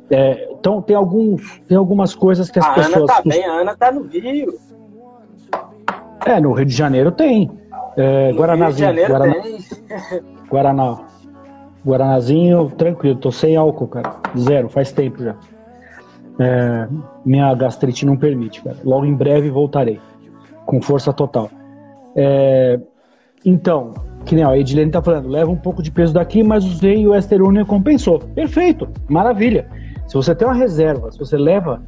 [0.10, 3.10] É, então tem alguns, tem algumas coisas que as a pessoas.
[3.10, 4.54] A Ana tá bem, a Ana tá no Rio.
[6.26, 7.50] É, no Rio de Janeiro tem.
[7.98, 8.92] É, Guaranazinho.
[8.92, 10.22] Rio de Janeiro Guaraná, tem.
[10.50, 11.17] Guaraná.
[11.88, 14.16] Guaranazinho, tranquilo, tô sem álcool, cara.
[14.38, 15.36] Zero, faz tempo já.
[16.40, 16.88] É,
[17.26, 18.76] minha gastrite não permite, cara.
[18.84, 20.00] Logo em breve voltarei.
[20.66, 21.50] Com força total.
[22.14, 22.78] É,
[23.46, 23.94] então,
[24.26, 27.16] que nem a Edilene tá falando, leva um pouco de peso daqui, mas usei o
[27.16, 28.20] Esterone compensou.
[28.20, 29.68] Perfeito, maravilha.
[30.08, 31.82] Se você tem uma reserva, se você leva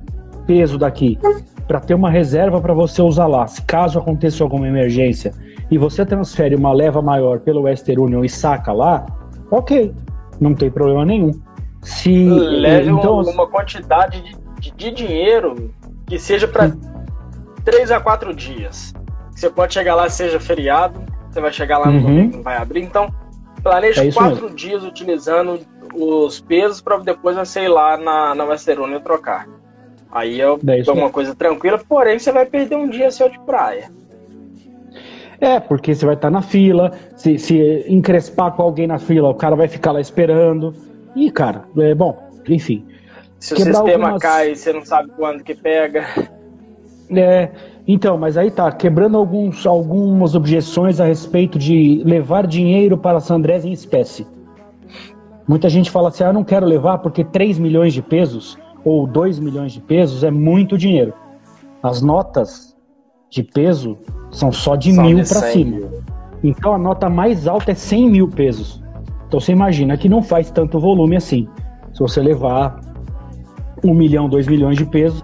[0.47, 1.19] peso daqui
[1.67, 5.33] para ter uma reserva para você usar lá, se caso aconteça alguma emergência,
[5.69, 9.05] e você transfere uma leva maior pelo Western Union e saca lá,
[9.51, 9.93] ok,
[10.39, 11.31] não tem problema nenhum.
[11.81, 15.71] Se leve então, uma quantidade de, de, de dinheiro
[16.05, 16.71] que seja para
[17.63, 18.93] três a quatro dias.
[19.31, 22.01] Você pode chegar lá, seja feriado, você vai chegar lá no uhum.
[22.01, 22.81] domingo, não vai abrir.
[22.81, 23.13] Então,
[23.63, 24.55] planeje é quatro mesmo.
[24.55, 25.59] dias utilizando
[25.93, 29.47] os pesos para depois você ir lá na, na Westeruna e trocar.
[30.11, 33.39] Aí eu é dou uma coisa tranquila, porém você vai perder um dia seu de
[33.39, 33.91] praia.
[35.41, 39.33] É, porque você vai estar na fila, se, se encrespar com alguém na fila, o
[39.33, 40.73] cara vai ficar lá esperando.
[41.15, 42.85] E, cara, é bom, enfim.
[43.39, 44.21] Se o sistema algumas...
[44.21, 46.05] cai, você não sabe quando que pega.
[47.09, 47.49] É,
[47.87, 53.35] então, mas aí tá, quebrando alguns, algumas objeções a respeito de levar dinheiro para San
[53.35, 54.27] Andrés em espécie.
[55.47, 59.07] Muita gente fala assim, ah, eu não quero levar porque 3 milhões de pesos ou
[59.07, 61.13] 2 milhões de pesos é muito dinheiro.
[61.81, 62.68] As notas
[63.29, 63.97] de peso
[64.31, 65.89] são só de só mil para cima.
[66.43, 68.83] Então a nota mais alta é 100 mil pesos.
[69.27, 71.47] Então você imagina que não faz tanto volume assim.
[71.93, 72.79] Se você levar
[73.83, 75.21] um milhão, dois milhões de pesos,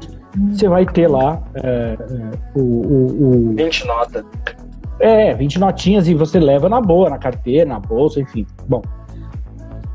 [0.51, 4.25] você vai ter lá é, é, o, o, o, 20 notas.
[4.99, 8.45] É, 20 notinhas e você leva na boa, na carteira, na bolsa, enfim.
[8.67, 8.81] Bom.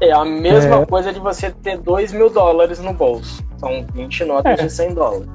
[0.01, 0.87] É a mesma é...
[0.87, 3.45] coisa de você ter 2 mil dólares no bolso.
[3.59, 4.63] São 20 notas é.
[4.65, 5.29] de 100 dólares.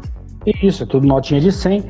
[0.46, 1.84] Isso, é tudo notinha de 100.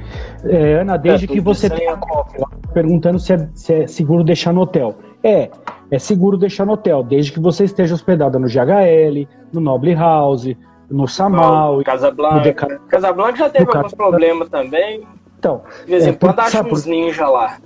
[0.45, 2.41] É, Ana, desde é, que você tem a cofre,
[2.73, 4.95] perguntando se é, se é, seguro deixar no hotel.
[5.23, 5.49] É,
[5.91, 10.55] é seguro deixar no hotel, desde que você esteja hospedada no GHL, no Noble House,
[10.89, 11.81] no Samal.
[11.83, 12.35] Casablanca.
[12.35, 12.79] No Deca...
[12.87, 15.03] Casablanca já teve alguns problemas também.
[15.37, 17.57] Então, de vez em é, quando acha uns ninja lá.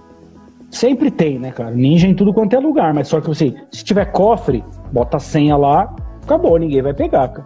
[0.71, 1.71] Sempre tem, né, cara?
[1.71, 5.19] Ninja em tudo quanto é lugar, mas só que assim, se tiver cofre, bota a
[5.19, 7.45] senha lá, acabou, ninguém vai pegar, cara.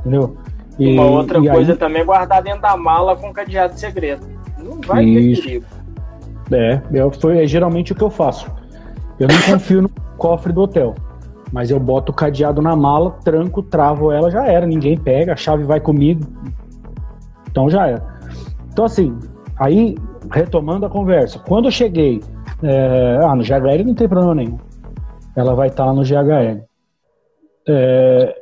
[0.00, 0.36] Entendeu?
[0.78, 1.78] E, Uma outra coisa aí...
[1.78, 4.26] também é guardar dentro da mala com cadeado segredo.
[4.56, 5.42] Não vai Isso.
[5.42, 5.66] ter perigo.
[6.50, 8.50] É, eu, foi, é geralmente o que eu faço.
[9.18, 10.94] Eu não confio no cofre do hotel.
[11.52, 14.66] Mas eu boto o cadeado na mala, tranco, travo ela, já era.
[14.66, 16.20] Ninguém pega, a chave vai comigo.
[17.50, 18.18] Então já era.
[18.70, 19.18] Então, assim,
[19.58, 19.96] aí,
[20.30, 22.22] retomando a conversa, quando eu cheguei.
[22.62, 24.58] É, ah, no GHL não tem problema nenhum.
[25.36, 26.64] Ela vai estar tá lá no GHL.
[27.68, 28.34] É,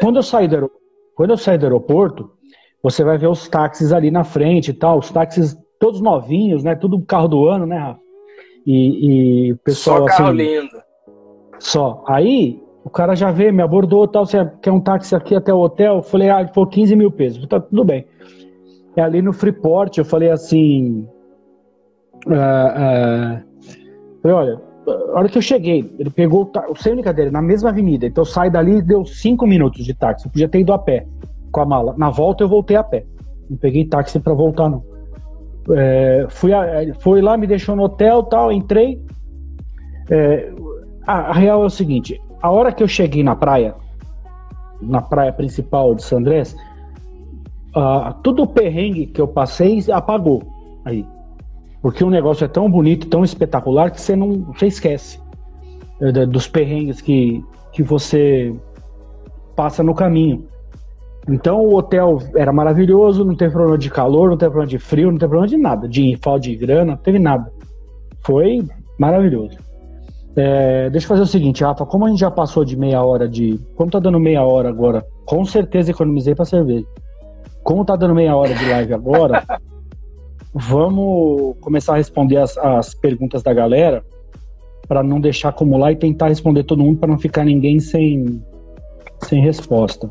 [0.00, 0.77] quando eu saí do aeroporto,
[1.18, 2.30] quando eu saí do aeroporto,
[2.80, 6.76] você vai ver os táxis ali na frente e tal, os táxis todos novinhos, né?
[6.76, 8.00] Tudo carro do ano, né, Rafa?
[8.64, 10.82] E, e pessoal Só carro assim, lindo.
[11.58, 12.04] Só.
[12.06, 15.58] Aí o cara já veio, me abordou tal, você quer um táxi aqui até o
[15.58, 15.96] hotel?
[15.96, 17.44] Eu falei, ah, falou 15 mil pesos.
[17.48, 18.06] Tá tudo bem.
[18.94, 21.04] É ali no Freeport, eu falei assim.
[22.28, 23.42] Uh, uh,
[24.22, 28.06] falei, olha, a hora que eu cheguei, ele pegou o sem brincadeira, na mesma avenida.
[28.06, 30.26] Então eu saí dali deu cinco minutos de táxi.
[30.26, 31.06] Eu podia ter ido a pé
[31.50, 31.94] com a mala.
[31.96, 33.04] Na volta eu voltei a pé.
[33.48, 34.82] Não peguei táxi para voltar, não.
[35.70, 39.02] É, fui, a, foi lá, me deixou no hotel tal, entrei.
[40.10, 40.50] É,
[41.06, 43.74] a, a, real é o seguinte: a hora que eu cheguei na praia,
[44.80, 46.56] na praia principal de San Andrés,
[47.76, 50.42] uh, tudo o perrengue que eu passei apagou
[50.84, 51.04] aí.
[51.80, 55.20] Porque o negócio é tão bonito, tão espetacular, que você não você esquece
[56.00, 58.54] é, dos perrengues que, que você
[59.54, 60.46] passa no caminho.
[61.28, 65.10] Então o hotel era maravilhoso, não teve problema de calor, não teve problema de frio,
[65.10, 67.52] não teve problema de nada, de falta de grana, não teve nada.
[68.24, 68.66] Foi
[68.98, 69.58] maravilhoso.
[70.34, 73.28] É, deixa eu fazer o seguinte, Rafa, como a gente já passou de meia hora
[73.28, 73.58] de.
[73.74, 76.86] Como tá dando meia hora agora, com certeza economizei para cerveja.
[77.62, 79.42] Como tá dando meia hora de live agora,
[80.54, 84.04] vamos começar a responder as, as perguntas da galera
[84.86, 88.42] para não deixar acumular e tentar responder todo mundo para não ficar ninguém sem,
[89.24, 90.10] sem resposta.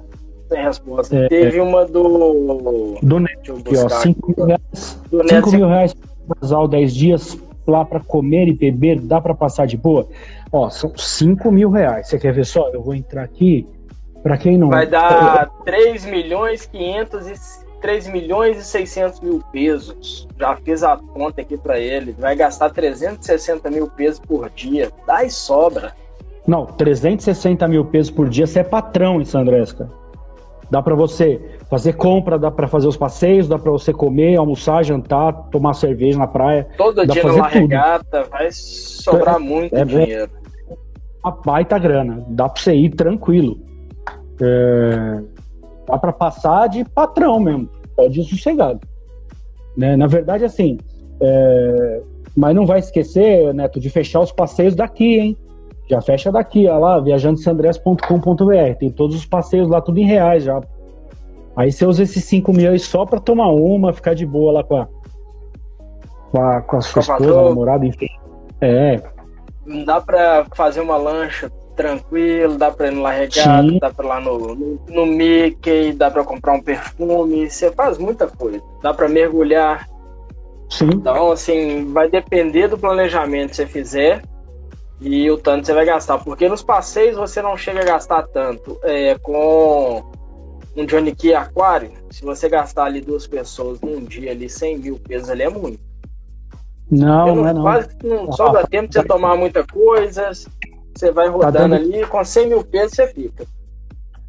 [0.50, 1.16] Sem resposta.
[1.16, 2.96] É, Teve uma do.
[3.02, 3.90] Do Neto, aqui, ó.
[3.90, 5.00] 5 mil reais.
[5.30, 5.96] 5 mil reais
[6.40, 10.08] casal 10 dias lá para comer e beber, dá para passar de boa?
[10.52, 12.08] Ó, são 5 mil reais.
[12.08, 12.70] Você quer ver só?
[12.70, 13.68] Eu vou entrar aqui.
[14.24, 14.70] Para quem não.
[14.70, 20.28] Vai dar 3 milhões 500 e 3 milhões e 600 mil pesos.
[20.38, 22.14] Já fiz a conta aqui para ele.
[22.20, 24.92] Vai gastar 360 mil pesos por dia.
[25.08, 25.94] Dá e sobra.
[26.46, 29.90] Não, 360 mil pesos por dia, você é patrão em Sandresca.
[30.70, 34.84] Dá para você fazer compra, dá para fazer os passeios, dá para você comer, almoçar,
[34.84, 36.68] jantar, tomar cerveja na praia.
[36.78, 40.32] Todo dia numa regata, vai sobrar é, muito é, dinheiro.
[41.24, 43.58] Uma baita grana, dá para você ir tranquilo.
[44.42, 45.22] É,
[45.88, 48.80] dá para passar de patrão mesmo, pode ir sossegado.
[49.76, 49.98] Né?
[49.98, 50.78] Na verdade, assim,
[51.20, 52.02] é,
[52.36, 55.38] mas não vai esquecer, Neto, de fechar os passeios daqui, hein?
[55.90, 58.76] Já fecha daqui, ó lá, viajandosandrés.com.br.
[58.78, 60.62] Tem todos os passeios lá, tudo em reais já.
[61.56, 64.78] Aí você usa esses 5 milhões só para tomar uma, ficar de boa lá com
[64.78, 64.88] a,
[66.32, 68.10] com a, com a sua esposa, namorada, enfim.
[68.62, 69.02] É.
[69.66, 74.04] Não dá para fazer uma lancha tranquilo, dá pra ir no La Regata, dá pra
[74.04, 78.62] ir lá no, no, no Mickey, dá pra comprar um perfume, você faz muita coisa.
[78.82, 79.88] Dá pra mergulhar.
[80.70, 80.90] Sim.
[80.94, 84.22] Então, assim, vai depender do planejamento que você fizer.
[85.00, 86.18] e o tanto você vai gastar.
[86.18, 88.78] Porque nos passeios você não chega a gastar tanto.
[88.84, 90.04] É, com
[90.76, 95.00] um Johnny Key Aquário, se você gastar ali duas pessoas num dia ali 100 mil
[95.00, 95.80] pesos ali é muito.
[96.90, 97.62] Não, não, não é não.
[97.62, 100.32] Quase não sobra ah, tempo de você tomar muita coisa.
[100.98, 101.76] Você vai tá rodando tá dando...
[101.76, 103.46] ali com 100 mil pesos você fica.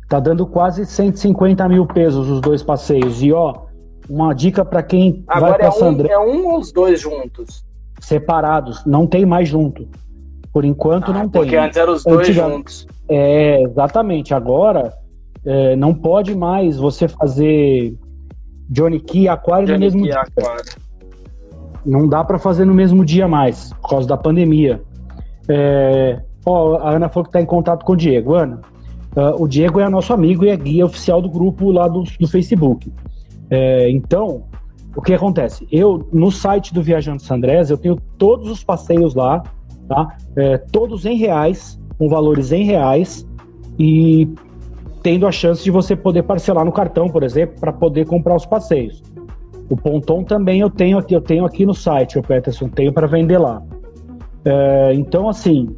[0.09, 3.23] Tá dando quase 150 mil pesos os dois passeios.
[3.23, 3.55] E ó,
[4.09, 7.65] uma dica para quem Agora vai pra é, um, é um ou os dois juntos?
[8.01, 9.89] Separados, não tem mais junto.
[10.53, 11.43] Por enquanto ah, não tem.
[11.43, 12.49] Porque antes eram os dois Antiga...
[12.49, 12.87] juntos.
[13.09, 14.35] É, exatamente.
[14.35, 14.93] Agora
[15.45, 17.95] é, não pode mais você fazer
[18.69, 20.21] Johnny Key e Aquário Johnny no mesmo Key, dia.
[20.21, 20.65] Aquário.
[21.85, 24.83] Não dá para fazer no mesmo dia mais, por causa da pandemia.
[25.49, 28.35] É, ó, a Ana falou que está em contato com o Diego.
[28.35, 28.61] Ana,
[29.17, 32.27] uh, o Diego é nosso amigo e é guia oficial do grupo lá do, do
[32.27, 32.93] Facebook.
[33.51, 34.45] É, então,
[34.95, 35.67] o que acontece?
[35.71, 39.43] Eu, no site do Viajante Sandrés, eu tenho todos os passeios lá,
[39.89, 40.17] tá?
[40.37, 43.27] É, todos em reais, com valores em reais,
[43.79, 44.29] e
[45.03, 48.45] tendo a chance de você poder parcelar no cartão, por exemplo, para poder comprar os
[48.45, 49.03] passeios.
[49.71, 53.07] O Ponton também eu tenho aqui, eu tenho aqui no site, o Peterson, tenho para
[53.07, 53.63] vender lá.
[54.45, 55.77] É, então, assim,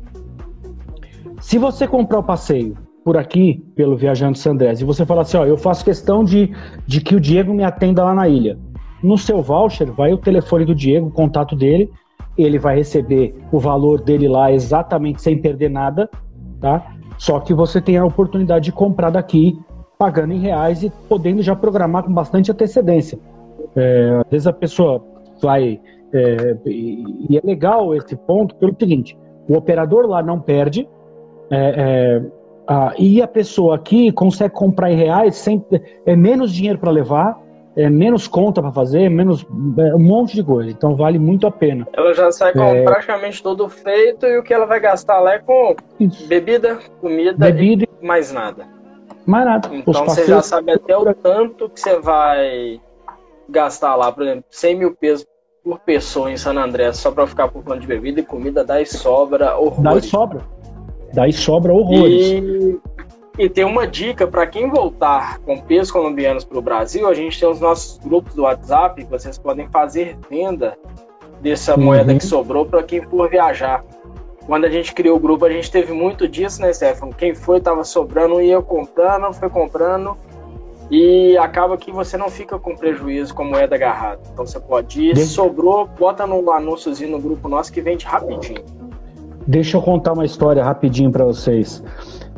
[1.40, 5.44] se você comprar o passeio por aqui, pelo Viajante Sandrés, e você falar assim, ó,
[5.44, 6.55] eu faço questão de,
[6.87, 8.59] de que o Diego me atenda lá na ilha.
[9.03, 11.90] No seu voucher, vai o telefone do Diego, o contato dele,
[12.37, 16.09] ele vai receber o valor dele lá exatamente sem perder nada,
[16.61, 16.94] tá?
[17.16, 19.59] Só que você tem a oportunidade de comprar daqui,
[19.98, 23.18] pagando em reais e podendo já programar com bastante antecedência.
[23.74, 25.05] É, às vezes a pessoa
[25.42, 25.81] vai.
[26.12, 30.88] É, e é legal esse ponto pelo seguinte: o operador lá não perde,
[31.50, 32.40] é, é
[32.72, 35.64] ah, e a pessoa aqui consegue comprar em reais sem
[36.06, 37.36] é menos dinheiro para levar,
[37.76, 39.44] é menos conta para fazer, menos
[39.76, 40.70] é, um monte de coisa.
[40.70, 41.88] Então vale muito a pena.
[41.92, 42.84] Ela já sai com é...
[42.84, 46.28] praticamente tudo feito e o que ela vai gastar lá é com Isso.
[46.28, 48.68] bebida, comida bebida e mais nada.
[49.26, 49.68] Mais nada.
[49.72, 52.80] Então você já sabe até o tanto que você vai
[53.48, 55.26] gastar lá, por exemplo, 100 mil pesos
[55.64, 58.86] por pessoa em San André só para ficar por conta de bebida e comida, daí
[58.86, 59.82] sobra horrores.
[59.82, 60.59] Daí sobra.
[61.12, 62.26] Daí sobra horrores.
[62.26, 62.80] E,
[63.38, 67.38] e tem uma dica para quem voltar com pesos colombianos para o Brasil: a gente
[67.38, 70.76] tem os nossos grupos do WhatsApp, vocês podem fazer venda
[71.40, 71.84] dessa uhum.
[71.84, 73.84] moeda que sobrou para quem for viajar.
[74.46, 77.14] Quando a gente criou o grupo, a gente teve muito disso, né, Stefano?
[77.14, 80.16] Quem foi, estava sobrando, ia comprando, foi comprando.
[80.90, 84.20] E acaba que você não fica com prejuízo com moeda agarrada.
[84.32, 88.79] Então você pode ir, sobrou, bota no anúnciozinho no grupo nosso que vende rapidinho.
[89.50, 91.82] Deixa eu contar uma história rapidinho para vocês.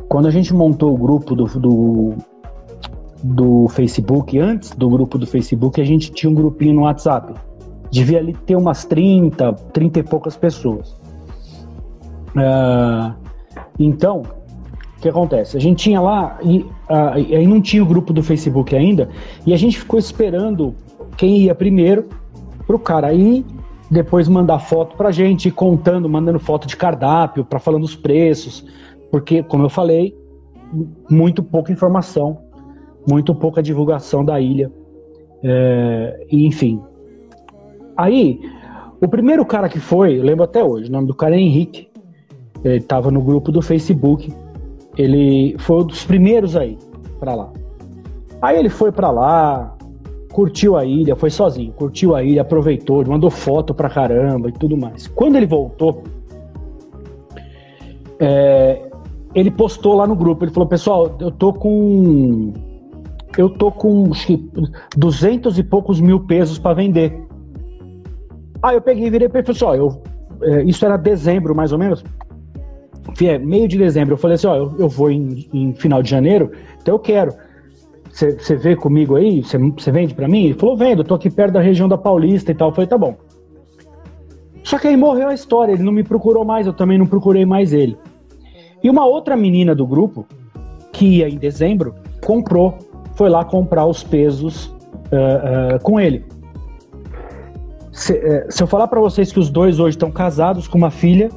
[0.09, 2.15] Quando a gente montou o grupo do, do,
[3.23, 7.35] do, Facebook, antes do grupo do Facebook, a gente tinha um grupinho no WhatsApp.
[7.91, 10.99] Devia ali ter umas 30, 30 e poucas pessoas.
[12.35, 13.13] Uh,
[13.79, 14.23] então,
[14.97, 15.55] o que acontece?
[15.55, 19.11] A gente tinha lá, e uh, aí não tinha o grupo do Facebook ainda,
[19.45, 20.75] e a gente ficou esperando
[21.19, 22.09] quem ia primeiro
[22.67, 23.45] para o cara ir
[23.93, 28.65] depois mandar foto pra gente, contando, mandando foto de cardápio, para falando os preços,
[29.11, 30.17] porque, como eu falei,
[31.11, 32.39] muito pouca informação,
[33.07, 34.73] muito pouca divulgação da ilha,
[35.45, 36.81] é, enfim.
[37.95, 38.41] Aí,
[38.99, 41.91] o primeiro cara que foi, eu lembro até hoje, o nome do cara é Henrique,
[42.65, 44.33] ele estava no grupo do Facebook,
[44.97, 46.79] ele foi um dos primeiros aí
[47.21, 47.53] para lá.
[48.41, 49.77] Aí ele foi para lá,
[50.33, 54.77] curtiu a ilha, foi sozinho, curtiu a ilha, aproveitou, mandou foto pra caramba e tudo
[54.77, 55.07] mais.
[55.07, 56.03] Quando ele voltou,
[58.19, 58.83] é,
[59.35, 62.53] ele postou lá no grupo, ele falou, pessoal, eu tô com
[63.37, 64.11] eu tô com
[64.97, 67.19] duzentos e poucos mil pesos para vender.
[68.63, 70.03] Aí eu peguei e virei para ele assim, eu,
[70.43, 72.05] é, isso era dezembro mais ou menos,
[73.23, 76.11] é, meio de dezembro, eu falei assim, ó, eu, eu vou em, em final de
[76.11, 77.35] janeiro, então eu quero
[78.13, 79.43] você vê comigo aí?
[79.43, 80.45] Você vende para mim?
[80.45, 82.69] Ele falou, vendo, tô aqui perto da região da Paulista e tal.
[82.69, 83.17] Eu falei, tá bom.
[84.63, 87.45] Só que aí morreu a história, ele não me procurou mais, eu também não procurei
[87.45, 87.97] mais ele.
[88.83, 90.27] E uma outra menina do grupo,
[90.93, 91.95] que ia em dezembro,
[92.25, 92.79] comprou,
[93.15, 96.25] foi lá comprar os pesos uh, uh, com ele.
[97.91, 100.91] Se, uh, se eu falar para vocês que os dois hoje estão casados com uma
[100.91, 101.31] filha,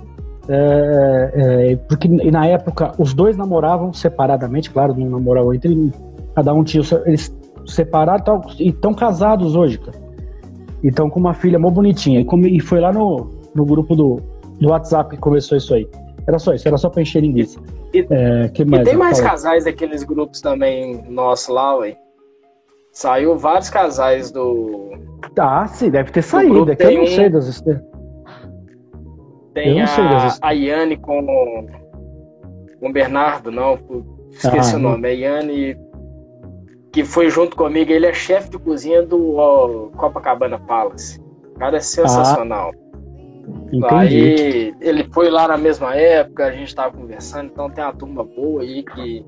[1.88, 5.91] porque na época os dois namoravam separadamente, claro, não namoravam entre
[6.36, 6.83] Cada um tinha.
[7.05, 9.97] Eles separaram e estão casados hoje, cara.
[10.83, 12.19] E estão com uma filha mó bonitinha.
[12.19, 14.19] E, come, e foi lá no, no grupo do,
[14.59, 15.88] do WhatsApp que começou isso aí.
[16.27, 17.59] Era só isso, era só pra encher linguiça.
[17.93, 21.95] E, é, que mais e tem mais casais daqueles grupos também nossos lá, ué.
[22.91, 24.91] Saiu vários casais do.
[25.38, 26.71] Ah, sim, deve ter saído.
[26.71, 27.61] É que eu não sei das
[29.53, 31.67] Tem a, a Yane com,
[32.79, 33.77] com o Bernardo, não,
[34.31, 35.07] esqueci ah, o nome.
[35.07, 35.77] A Yane
[36.95, 41.19] que foi junto comigo, ele é chefe de cozinha do ó, Copacabana Palace.
[41.53, 42.71] O cara é sensacional.
[43.83, 47.91] Ah, aí ele foi lá na mesma época, a gente estava conversando, então tem uma
[47.91, 49.25] turma boa aí que,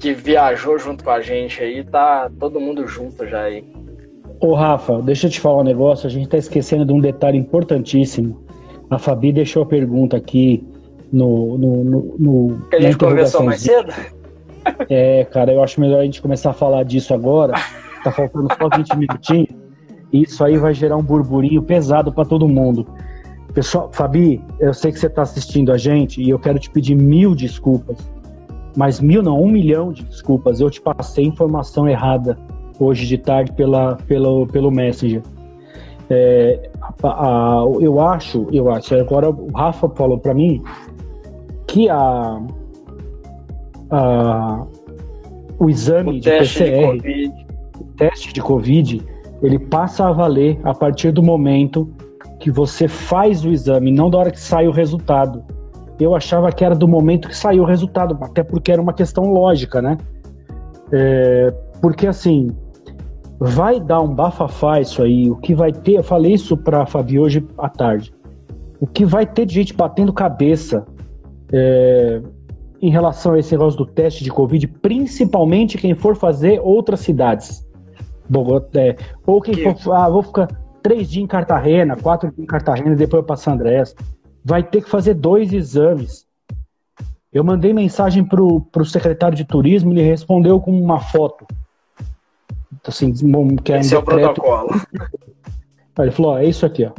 [0.00, 3.64] que viajou junto com a gente aí, tá todo mundo junto já aí.
[4.40, 7.38] Ô Rafa, deixa eu te falar um negócio, a gente tá esquecendo de um detalhe
[7.38, 8.44] importantíssimo.
[8.90, 10.66] A Fabi deixou a pergunta aqui
[11.12, 11.56] no.
[11.56, 13.92] no, no, no que a gente conversou mais cedo?
[14.88, 17.54] É, cara, eu acho melhor a gente começar a falar disso agora.
[18.02, 19.48] Tá faltando só 20 minutinhos.
[20.12, 22.86] Isso aí vai gerar um burburinho pesado para todo mundo.
[23.52, 26.94] Pessoal, Fabi, eu sei que você está assistindo a gente e eu quero te pedir
[26.94, 27.98] mil desculpas.
[28.76, 30.60] Mas mil não, um milhão de desculpas.
[30.60, 32.38] Eu te passei informação errada
[32.78, 35.22] hoje de tarde pela, pelo, pelo Messenger.
[36.08, 36.70] É,
[37.02, 40.62] a, a, eu acho, eu acho, agora o Rafa falou para mim
[41.66, 42.40] que a,
[43.90, 44.66] a,
[45.58, 47.32] o exame o de PCR, de
[47.78, 49.02] o teste de Covid,
[49.42, 51.90] ele passa a valer a partir do momento
[52.40, 55.44] que você faz o exame, não da hora que sai o resultado.
[55.98, 59.24] Eu achava que era do momento que saiu o resultado, até porque era uma questão
[59.24, 59.96] lógica, né?
[60.92, 62.50] É, porque assim,
[63.38, 65.30] vai dar um bafafá isso aí.
[65.30, 68.12] O que vai ter, eu falei isso para a Fabi hoje à tarde.
[68.78, 70.84] O que vai ter de gente batendo cabeça
[71.50, 72.20] é,
[72.80, 77.66] em relação a esse negócio do teste de Covid, principalmente quem for fazer outras cidades.
[78.28, 79.82] Bogotá, é, ou quem que...
[79.82, 80.48] for, ah, vou ficar
[80.82, 83.94] três dias em Cartagena, quatro dias em Cartagena e depois para San Andrés.
[84.44, 86.26] Vai ter que fazer dois exames.
[87.32, 91.46] Eu mandei mensagem pro, pro secretário de turismo, ele respondeu com uma foto.
[92.86, 93.12] Assim,
[93.64, 94.70] que é Esse é o protocolo.
[95.98, 96.92] Ele falou, ó, é isso aqui, ó.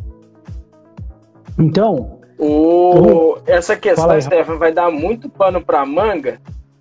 [1.58, 3.38] Então, o...
[3.46, 6.40] Essa questão, Stefan, vai dar muito pano para manga.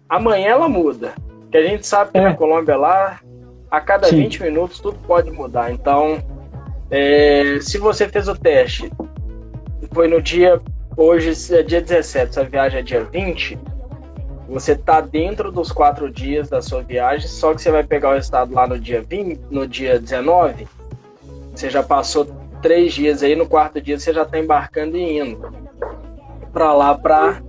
[0.09, 1.13] Amanhã ela muda.
[1.51, 2.23] Que a gente sabe que é.
[2.23, 3.21] na Colômbia lá,
[3.71, 4.17] a cada Sim.
[4.17, 5.73] 20 minutos, tudo pode mudar.
[5.73, 6.19] Então,
[6.91, 8.91] é, se você fez o teste,
[9.93, 10.61] foi no dia.
[10.97, 13.59] Hoje é dia 17, sua viagem é dia 20.
[14.49, 18.15] Você tá dentro dos quatro dias da sua viagem, só que você vai pegar o
[18.15, 20.67] resultado lá no dia 20, no dia 19.
[21.55, 22.27] Você já passou
[22.61, 25.51] três dias aí, no quarto dia você já está embarcando e indo
[26.53, 27.43] para lá para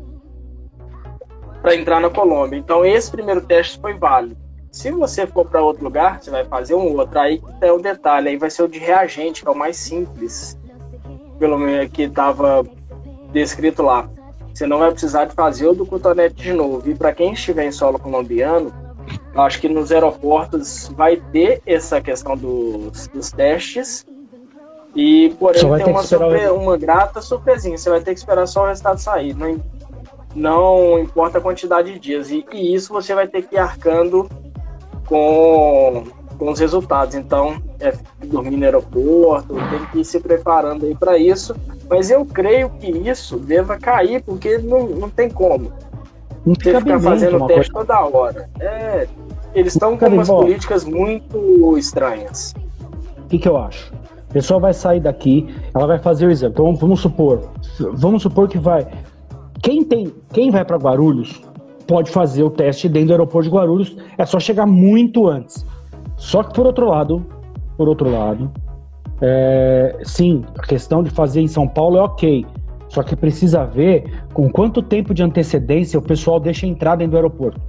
[1.61, 2.57] para entrar na Colômbia.
[2.57, 4.37] Então esse primeiro teste foi válido.
[4.71, 7.17] Se você for para outro lugar, você vai fazer um outro.
[7.17, 9.55] Aí que tem o um detalhe, aí vai ser o de reagente, que é o
[9.55, 10.57] mais simples,
[11.39, 12.63] pelo menos que estava
[13.31, 14.09] descrito lá.
[14.53, 16.89] Você não vai precisar de fazer o do cotonete de novo.
[16.89, 18.73] E para quem estiver em solo colombiano,
[19.35, 24.05] acho que nos aeroportos vai ter essa questão dos, dos testes
[24.97, 27.77] e, porém, tem uma, uma grata surpresinha.
[27.77, 29.35] Você vai ter que esperar só o resultado sair.
[29.35, 29.61] Não,
[30.35, 32.31] não importa a quantidade de dias.
[32.31, 34.27] E, e isso você vai ter que ir arcando
[35.05, 36.03] com,
[36.39, 37.13] com os resultados.
[37.13, 37.93] Então, é
[38.25, 41.55] dormir no aeroporto, tem que ir se preparando aí para isso.
[41.87, 45.71] Mas eu creio que isso deva cair, porque não, não tem como.
[46.43, 47.87] Não Você ficar fazendo teste coisa.
[47.87, 48.49] toda hora.
[48.59, 49.07] É,
[49.53, 52.55] eles estão com umas políticas muito estranhas.
[53.19, 53.93] O que, que eu acho?
[54.29, 56.53] A pessoa vai sair daqui, ela vai fazer o exame.
[56.53, 57.49] Então vamos supor,
[57.93, 58.87] vamos supor que vai.
[59.61, 61.41] Quem tem, quem vai para Guarulhos
[61.87, 63.95] pode fazer o teste dentro do aeroporto de Guarulhos.
[64.17, 65.65] É só chegar muito antes.
[66.17, 67.25] Só que por outro lado,
[67.77, 68.51] por outro lado,
[69.21, 72.45] é, sim, a questão de fazer em São Paulo é ok.
[72.89, 77.17] Só que precisa ver com quanto tempo de antecedência o pessoal deixa entrar dentro do
[77.17, 77.59] aeroporto.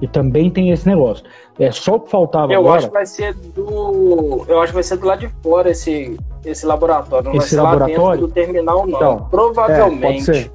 [0.00, 1.24] E também tem esse negócio.
[1.58, 2.78] É só o que faltava eu agora.
[2.78, 4.44] acho que vai ser do.
[4.48, 7.24] Eu acho que vai ser do lado de fora esse, esse laboratório.
[7.26, 8.02] Não esse vai ser laboratório?
[8.02, 8.96] lá dentro do terminal, não.
[8.96, 10.30] Então, Provavelmente.
[10.30, 10.50] É,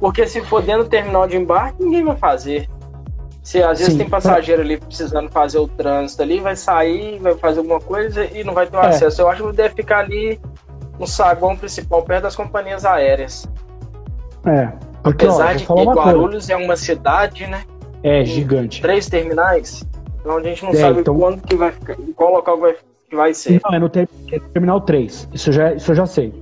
[0.00, 2.68] porque se for dentro do terminal de embarque, ninguém vai fazer.
[3.42, 7.34] Se às vezes Sim, tem passageiro ali precisando fazer o trânsito ali, vai sair, vai
[7.34, 8.80] fazer alguma coisa e não vai ter é.
[8.80, 9.22] acesso.
[9.22, 10.40] Eu acho que deve ficar ali
[10.98, 13.48] no saguão principal, perto das companhias aéreas.
[14.46, 14.70] É.
[15.02, 16.52] Porque, Apesar ó, de que Guarulhos coisa.
[16.52, 17.62] é uma cidade, né?
[18.02, 18.80] É gigante.
[18.80, 19.84] Três terminais,
[20.20, 21.16] então a gente não é, sabe então...
[21.16, 22.76] quando que vai ficar, qual local vai,
[23.08, 23.60] que vai ser.
[23.64, 25.28] Não, é no ter, é terminal 3.
[25.32, 26.34] Isso, já, isso eu já sei.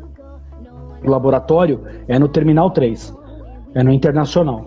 [1.05, 3.15] O laboratório é no terminal 3.
[3.75, 4.67] É no internacional.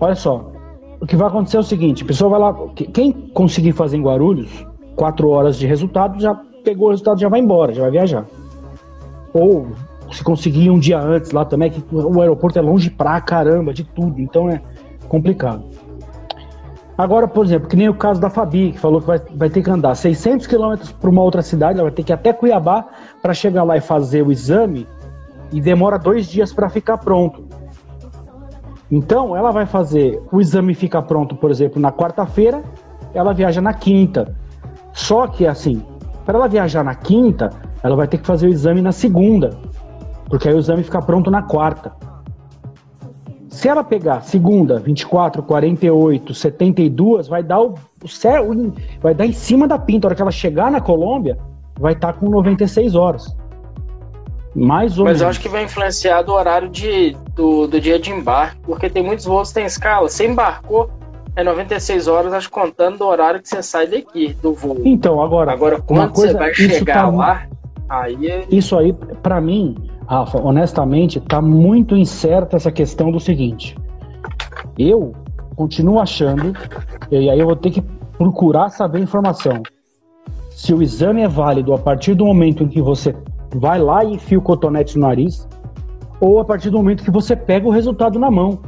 [0.00, 0.52] Olha só.
[1.00, 2.56] O que vai acontecer é o seguinte: a pessoa vai lá.
[2.92, 4.66] Quem conseguir fazer em Guarulhos,
[4.96, 8.26] quatro horas de resultado, já pegou o resultado, já vai embora, já vai viajar.
[9.32, 9.68] Ou
[10.10, 13.84] se conseguir um dia antes lá também, que o aeroporto é longe pra caramba de
[13.84, 14.60] tudo, então é
[15.08, 15.64] complicado.
[16.98, 19.62] Agora, por exemplo, que nem o caso da Fabi, que falou que vai, vai ter
[19.62, 22.86] que andar 600 quilômetros para uma outra cidade, ela vai ter que ir até Cuiabá
[23.22, 24.84] para chegar lá e fazer o exame.
[25.52, 27.46] e demora dois dias para ficar pronto.
[28.90, 32.64] Então, ela vai fazer o exame fica pronto, por exemplo, na quarta-feira,
[33.14, 34.34] ela viaja na quinta.
[34.92, 35.82] Só que, assim,
[36.26, 39.56] para ela viajar na quinta, ela vai ter que fazer o exame na segunda,
[40.28, 41.92] porque aí o exame fica pronto na quarta.
[43.48, 48.48] Se ela pegar segunda, 24, 48, 72, vai dar o, o céu,
[49.00, 50.06] vai dar em cima da pinta.
[50.06, 51.38] A hora que ela chegar na Colômbia,
[51.78, 53.34] vai estar tá com 96 horas.
[54.54, 55.22] Mais ou Mas menos.
[55.22, 59.02] eu acho que vai influenciar do horário de, do, do dia de embarque, porque tem
[59.02, 60.08] muitos voos que tem escala.
[60.08, 60.90] Você embarcou,
[61.36, 64.80] é 96 horas, acho contando do horário que você sai daqui, do voo.
[64.84, 65.52] Então, agora.
[65.52, 67.46] Agora, quando coisa, você vai chegar tá, lá,
[67.88, 68.26] aí.
[68.26, 68.46] É...
[68.50, 68.92] Isso aí,
[69.22, 69.76] para mim,
[70.08, 73.76] Rafa, honestamente, tá muito incerta essa questão do seguinte.
[74.78, 75.12] Eu
[75.54, 76.54] continuo achando,
[77.10, 77.82] e aí eu vou ter que
[78.16, 79.62] procurar saber informação.
[80.50, 83.14] Se o exame é válido a partir do momento em que você
[83.54, 85.46] vai lá e enfia o cotonete no nariz,
[86.18, 88.60] ou a partir do momento que você pega o resultado na mão.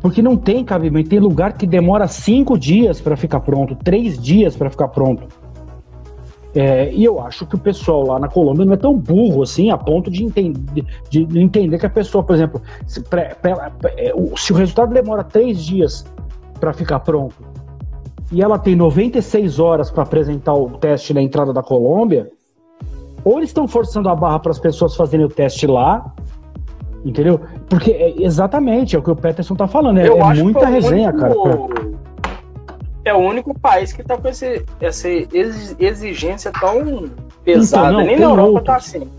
[0.00, 1.10] Porque não tem cabimento.
[1.10, 5.26] Tem lugar que demora cinco dias para ficar pronto, três dias para ficar pronto.
[6.54, 9.70] É, e eu acho que o pessoal lá na Colômbia não é tão burro assim
[9.70, 13.54] a ponto de entender, de, de entender que a pessoa, por exemplo, se, pré, pré,
[13.96, 16.04] é, se o resultado demora três dias
[16.60, 17.34] para ficar pronto
[18.32, 22.30] e ela tem 96 horas para apresentar o teste na entrada da Colômbia,
[23.22, 26.12] ou eles estão forçando a barra para as pessoas fazerem o teste lá,
[27.04, 27.38] entendeu?
[27.68, 31.42] Porque é exatamente é o que o Peterson tá falando, é, é muita resenha, único,
[31.42, 31.91] cara.
[33.04, 37.10] É o único país que tá com esse, essa exigência tão
[37.44, 38.66] pesada, então, não, nem na Europa outros.
[38.66, 39.10] tá assim.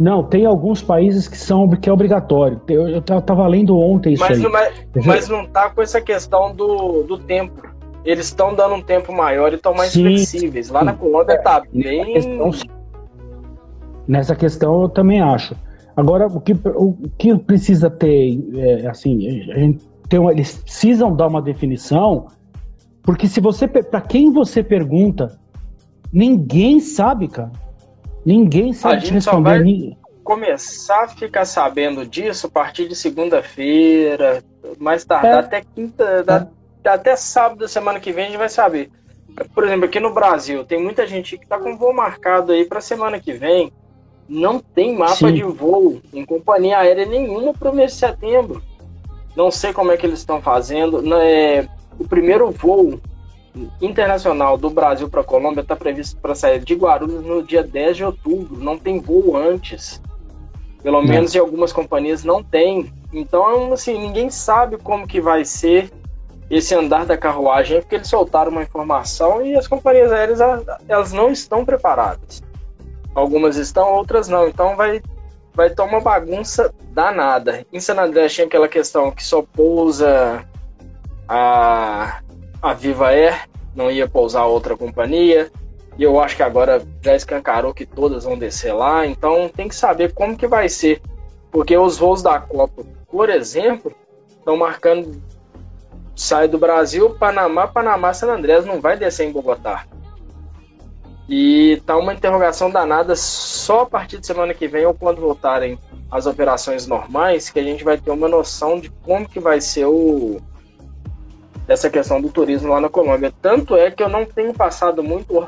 [0.00, 2.60] Não, tem alguns países que são que é obrigatório.
[2.68, 4.50] Eu, eu tava lendo ontem isso mas, aí.
[4.50, 7.62] Mas, mas não tá com essa questão do, do tempo.
[8.04, 10.70] Eles estão dando um tempo maior e estão mais sim, flexíveis.
[10.70, 10.86] Lá sim.
[10.86, 12.12] na Colômbia tá bem.
[12.14, 12.50] Questão,
[14.06, 15.54] Nessa questão eu também acho.
[15.94, 21.14] Agora, o que, o que precisa ter, é, assim, a gente tem uma, eles precisam
[21.14, 22.28] dar uma definição,
[23.08, 25.40] porque se você, para quem você pergunta,
[26.12, 27.50] ninguém sabe, cara.
[28.22, 29.48] Ninguém sabe a gente responder.
[29.48, 34.44] Só vai começar a ficar sabendo disso a partir de segunda-feira,
[34.78, 35.32] mais tarde, é.
[35.32, 36.04] até quinta,
[36.84, 36.88] é.
[36.90, 38.90] até sábado da semana que vem a gente vai saber.
[39.54, 42.78] Por exemplo, aqui no Brasil, tem muita gente que está com voo marcado aí para
[42.78, 43.72] semana que vem
[44.28, 45.32] não tem mapa Sim.
[45.32, 48.62] de voo em companhia aérea nenhuma para o mês de setembro.
[49.34, 51.02] Não sei como é que eles estão fazendo.
[51.14, 51.66] É,
[51.98, 53.00] o primeiro voo
[53.80, 57.96] internacional do Brasil para a Colômbia está previsto para sair de Guarulhos no dia 10
[57.96, 58.58] de outubro.
[58.58, 60.00] Não tem voo antes.
[60.82, 61.08] Pelo não.
[61.08, 62.92] menos em algumas companhias não tem.
[63.12, 65.90] Então, assim, ninguém sabe como que vai ser
[66.50, 70.40] esse andar da carruagem, porque eles soltaram uma informação e as companhias aéreas
[70.88, 72.42] elas não estão preparadas.
[73.14, 74.46] Algumas estão, outras não.
[74.46, 75.02] Então vai
[75.58, 77.66] vai estar uma bagunça danada.
[77.72, 80.46] Em San Andrés tinha aquela questão que só pousa
[81.28, 82.20] a,
[82.62, 85.50] a Viva Air, não ia pousar outra companhia.
[85.96, 89.06] E eu acho que agora já escancarou que todas vão descer lá.
[89.06, 91.02] Então tem que saber como que vai ser.
[91.50, 93.92] Porque os voos da Copa, por exemplo,
[94.38, 95.20] estão marcando
[96.14, 99.86] sai do Brasil, Panamá, Panamá, San Andrés, não vai descer em Bogotá.
[101.28, 105.78] E tá uma interrogação danada só a partir de semana que vem ou quando voltarem
[106.10, 109.84] as operações normais, que a gente vai ter uma noção de como que vai ser
[109.84, 110.40] o
[111.68, 113.32] essa questão do turismo lá na Colômbia.
[113.42, 115.46] Tanto é que eu não tenho passado muito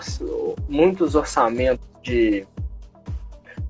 [0.69, 2.47] muitos orçamentos de,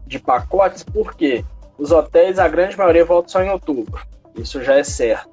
[0.06, 1.44] de pacotes, porque
[1.78, 4.02] os hotéis, a grande maioria, voltam só em outubro.
[4.36, 5.30] Isso já é certo.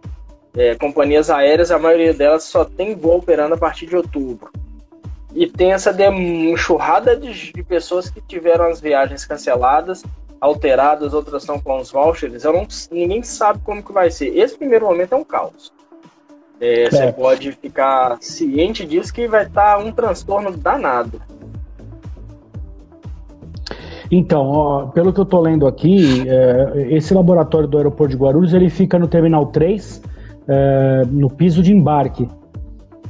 [0.56, 4.52] É, companhias aéreas, a maioria delas só tem voo operando a partir de outubro
[5.38, 10.04] e tem essa enxurrada de, de, pessoas que tiveram as viagens canceladas,
[10.42, 12.44] alteradas, outras estão com os vouchers.
[12.44, 14.36] Eu não, ninguém sabe como que vai ser.
[14.36, 15.72] Esse primeiro momento é um caos.
[16.60, 16.90] É, é.
[16.90, 21.22] Você pode ficar ciente disso que vai estar tá um transtorno danado.
[24.10, 28.54] Então, ó, pelo que eu estou lendo aqui, é, esse laboratório do aeroporto de Guarulhos
[28.54, 30.02] ele fica no Terminal 3,
[30.48, 32.28] é, no piso de embarque.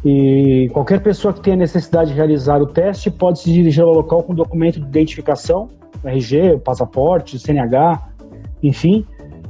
[0.04, 4.24] E qualquer pessoa que tenha necessidade de realizar o teste pode se dirigir ao local
[4.24, 5.68] com documento de identificação,
[6.04, 8.02] RG, passaporte, CNH,
[8.62, 9.06] enfim.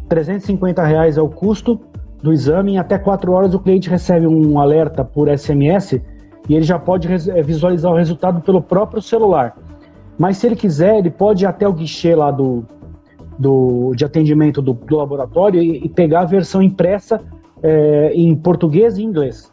[0.09, 1.79] 350 reais é o custo
[2.21, 2.73] do exame.
[2.73, 6.01] Em até 4 horas o cliente recebe um alerta por SMS
[6.49, 9.55] e ele já pode eh, visualizar o resultado pelo próprio celular.
[10.17, 12.63] Mas se ele quiser, ele pode ir até o guichê lá do,
[13.37, 17.21] do, de atendimento do, do laboratório e, e, pegar a versão impressa
[17.61, 19.51] é, em português e inglês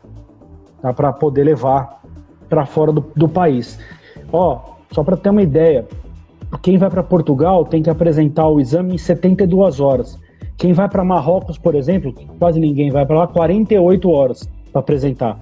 [0.81, 0.93] tá?
[0.93, 2.01] para poder levar
[2.49, 3.79] para fora do, do país.
[4.33, 4.61] Ó,
[4.91, 5.87] só para ter uma ideia,
[6.63, 10.19] quem vai para Portugal tem que apresentar o exame em 72 horas.
[10.57, 15.39] Quem vai para Marrocos, por exemplo, quase ninguém vai para lá, 48 horas para apresentar.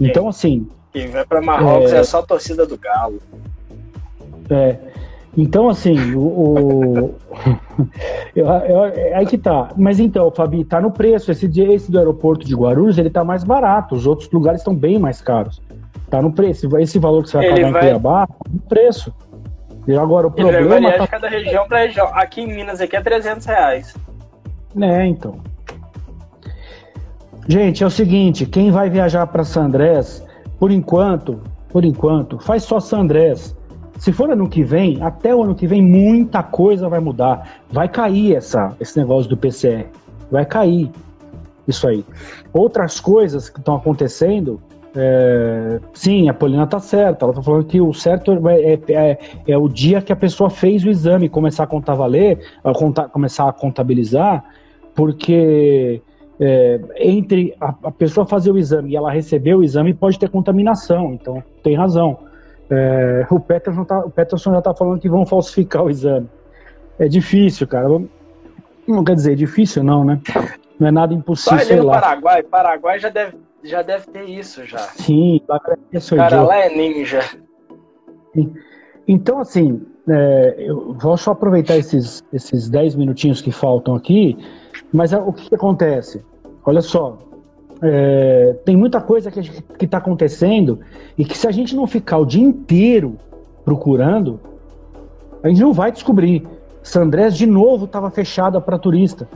[0.00, 0.68] Então, assim.
[0.92, 1.98] Quem vai para Marrocos é...
[1.98, 3.20] é só a torcida do Galo.
[4.50, 4.76] É.
[5.36, 6.20] Então, assim, o.
[6.20, 7.14] o...
[8.34, 9.70] eu, eu, é aí que tá.
[9.76, 11.30] Mas então, Fabi, tá no preço.
[11.30, 13.94] Esse, esse do aeroporto de Guarulhos, ele tá mais barato.
[13.94, 15.62] Os outros lugares estão bem mais caros.
[16.10, 16.76] Tá no preço.
[16.78, 17.80] Esse valor que você vai ele pagar vai...
[17.80, 19.14] em Cuiabá, tá no preço.
[19.86, 20.58] E agora o problema.
[20.58, 21.04] Ele vai variar tá...
[21.04, 22.08] de cada região para região.
[22.14, 23.94] Aqui em Minas aqui é 300 reais.
[24.80, 25.36] É, então.
[27.46, 30.22] Gente, é o seguinte, quem vai viajar para San Andrés,
[30.58, 33.56] por enquanto, por enquanto, faz só San Andrés.
[33.98, 37.62] Se for ano que vem, até o ano que vem, muita coisa vai mudar.
[37.70, 39.86] Vai cair essa, esse negócio do PCR.
[40.30, 40.90] Vai cair
[41.66, 42.04] isso aí.
[42.52, 44.60] Outras coisas que estão acontecendo,
[44.94, 47.24] é, sim, a Polina está certa.
[47.24, 49.18] Ela está falando que o certo é, é, é,
[49.48, 53.08] é, o dia que a pessoa fez o exame, começar a contar valer, a contar,
[53.08, 54.44] começar a contabilizar,
[54.98, 56.02] porque
[56.40, 60.28] é, entre a, a, pessoa fazer o exame e ela receber o exame pode ter
[60.28, 61.12] contaminação.
[61.12, 62.18] Então, tem razão.
[62.68, 66.28] É, o, Peterson tá, o Peterson já está falando que vão falsificar o exame.
[66.98, 67.86] É difícil, cara.
[68.88, 70.20] Não quer dizer difícil, não, né?
[70.80, 71.60] Não é nada impossível.
[71.60, 74.78] Ali no Paraguai, Paraguai já deve já deve ter isso já.
[74.78, 77.20] Sim, o cara lá é ninja.
[79.06, 84.36] Então, assim, é, eu vou só aproveitar esses, esses 10 minutinhos que faltam aqui,
[84.92, 86.24] mas é, o que, que acontece?
[86.64, 87.18] Olha só,
[87.82, 90.80] é, tem muita coisa que está acontecendo
[91.16, 93.16] e que se a gente não ficar o dia inteiro
[93.64, 94.40] procurando,
[95.42, 96.46] a gente não vai descobrir.
[96.82, 99.28] Sandrés de novo estava fechada para turista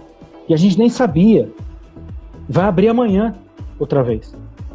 [0.48, 1.48] e a gente nem sabia.
[2.48, 3.34] Vai abrir amanhã
[3.78, 4.34] outra vez.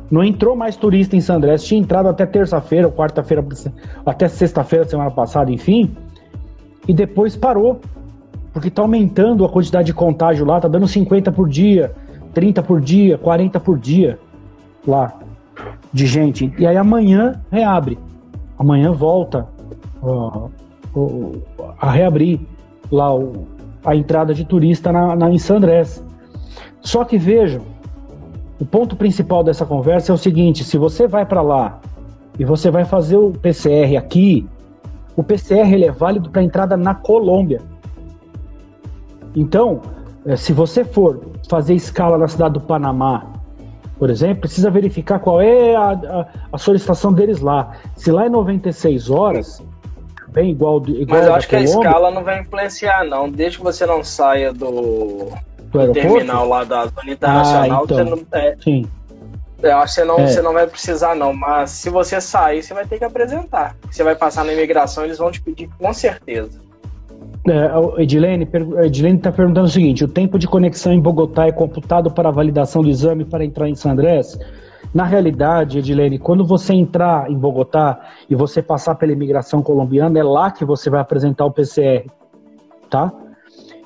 [0.09, 3.45] Não entrou mais turista em Sandrés, tinha entrado até terça-feira, quarta-feira,
[4.05, 5.93] até sexta-feira semana passada, enfim,
[6.87, 7.81] e depois parou,
[8.57, 11.93] porque está aumentando a quantidade de contágio lá, tá dando 50 por dia,
[12.33, 14.17] 30 por dia, 40 por dia
[14.87, 15.13] lá
[15.93, 16.51] de gente.
[16.57, 17.99] E aí amanhã reabre,
[18.57, 19.47] amanhã volta
[20.01, 20.47] ó,
[20.95, 21.31] ó,
[21.79, 22.39] a reabrir
[22.91, 23.47] lá o,
[23.85, 26.03] a entrada de turista na, na, em Sandrés.
[26.81, 27.61] Só que vejam,
[28.59, 31.79] o ponto principal dessa conversa é o seguinte: se você vai para lá
[32.39, 34.47] e você vai fazer o PCR aqui,
[35.15, 37.61] o PCR ele é válido para entrada na Colômbia.
[39.35, 39.81] Então,
[40.25, 43.33] eh, se você for fazer escala na cidade do Panamá,
[43.97, 47.73] por exemplo, precisa verificar qual é a, a, a solicitação deles lá.
[47.95, 49.61] Se lá é 96 horas,
[50.27, 53.29] bem igual, igual Mas eu acho que a escala não vai influenciar, não.
[53.29, 55.31] Desde que você não saia do,
[55.71, 57.97] do terminal lá da Zona Internacional, ah, então.
[57.97, 58.39] você não.
[58.39, 58.87] É, Sim.
[59.63, 60.27] Eu acho que você não, é.
[60.27, 61.33] você não vai precisar, não.
[61.33, 63.75] Mas se você sair, você vai ter que apresentar.
[63.89, 66.61] Você vai passar na imigração, eles vão te pedir com certeza.
[67.49, 68.43] É, Edilene
[69.15, 72.81] está perguntando o seguinte: o tempo de conexão em Bogotá é computado para a validação
[72.81, 74.37] do exame para entrar em San Andrés?
[74.93, 80.23] Na realidade, Edilene, quando você entrar em Bogotá e você passar pela imigração colombiana, é
[80.23, 82.05] lá que você vai apresentar o PCR,
[82.89, 83.11] tá?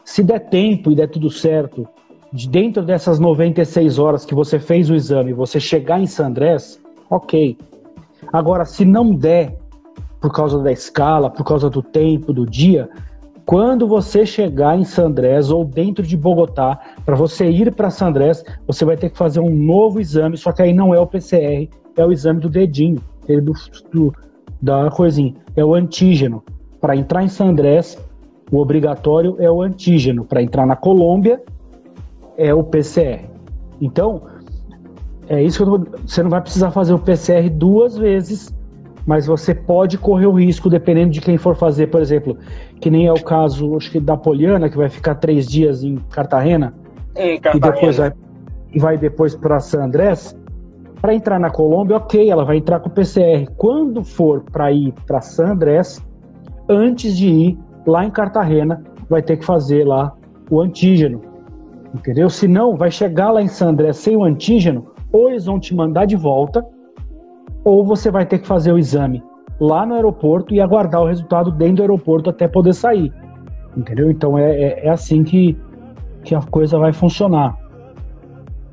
[0.03, 1.87] Se der tempo e der tudo certo,
[2.33, 7.57] de dentro dessas 96 horas que você fez o exame, você chegar em Sandrés, ok.
[8.31, 9.57] Agora, se não der,
[10.19, 12.89] por causa da escala, por causa do tempo, do dia,
[13.51, 18.85] quando você chegar em Sandrés ou dentro de Bogotá, para você ir para Sandrés, você
[18.85, 22.05] vai ter que fazer um novo exame, só que aí não é o PCR, é
[22.05, 23.53] o exame do dedinho, do,
[23.91, 24.13] do
[24.61, 26.41] da coisinha, é o antígeno.
[26.79, 28.01] Para entrar em Sandrés,
[28.49, 30.23] o obrigatório é o antígeno.
[30.23, 31.43] Para entrar na Colômbia,
[32.37, 33.25] é o PCR.
[33.81, 34.21] Então,
[35.27, 35.97] é isso que eu tô...
[36.07, 38.49] você não vai precisar fazer o PCR duas vezes,
[39.05, 42.37] mas você pode correr o risco, dependendo de quem for fazer, por exemplo,
[42.79, 45.97] que nem é o caso, acho que da Poliana, que vai ficar três dias em
[46.09, 46.73] Cartagena,
[47.15, 47.67] em Cartagena.
[47.67, 48.13] e depois vai,
[48.77, 50.37] vai depois para San Andrés.
[51.01, 53.47] Para entrar na Colômbia, ok, ela vai entrar com o PCR.
[53.57, 55.99] Quando for para ir para San Andrés,
[56.69, 60.13] antes de ir, lá em Cartagena vai ter que fazer lá
[60.49, 61.21] o antígeno,
[61.93, 62.29] entendeu?
[62.29, 66.05] Se não, vai chegar lá em Sandré sem o antígeno, ou eles vão te mandar
[66.05, 66.63] de volta,
[67.63, 69.23] ou você vai ter que fazer o exame
[69.59, 73.13] lá no aeroporto e aguardar o resultado dentro do aeroporto até poder sair,
[73.77, 74.09] entendeu?
[74.09, 75.57] Então é, é, é assim que,
[76.23, 77.55] que a coisa vai funcionar,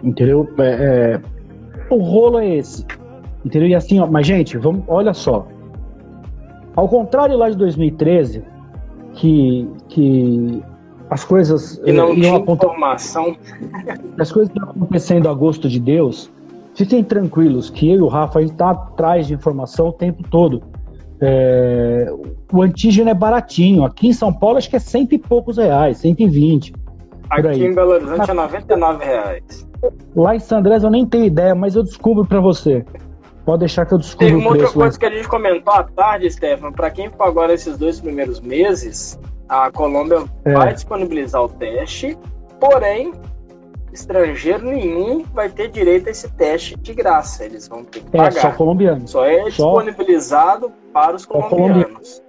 [0.02, 0.48] entendeu?
[0.58, 1.20] É,
[1.90, 2.86] é, o rolo é esse,
[3.44, 3.68] entendeu?
[3.68, 5.46] E assim, ó, mas gente, vamos, olha só,
[6.74, 8.42] ao contrário lá de 2013
[9.12, 10.62] que, que
[11.10, 13.36] as coisas e não tinha informação.
[14.18, 16.30] As coisas estão acontecendo a gosto de Deus.
[16.78, 20.62] Fiquem tranquilos que eu e o Rafa está atrás de informação o tempo todo.
[21.20, 22.06] É,
[22.52, 23.84] o antígeno é baratinho.
[23.84, 26.72] Aqui em São Paulo acho que é cento e poucos reais, 120.
[27.30, 29.68] Aqui em Belo Horizonte é 99 reais.
[30.14, 32.84] Lá em Sandrés eu nem tenho ideia, mas eu descubro para você.
[33.44, 36.30] Pode deixar que eu descubro Tem uma outra coisa que a gente comentou à tarde,
[36.30, 36.70] Stefan.
[36.70, 39.18] Para quem ficou agora esses dois primeiros meses,
[39.48, 40.52] a Colômbia é.
[40.52, 42.16] vai disponibilizar o teste,
[42.60, 43.12] porém,
[43.92, 47.44] estrangeiro nenhum vai ter direito a esse teste de graça.
[47.44, 48.36] Eles vão ter que pagar.
[48.36, 49.08] É, só colombiano.
[49.08, 49.48] Só é só...
[49.48, 52.22] disponibilizado para os colombianos.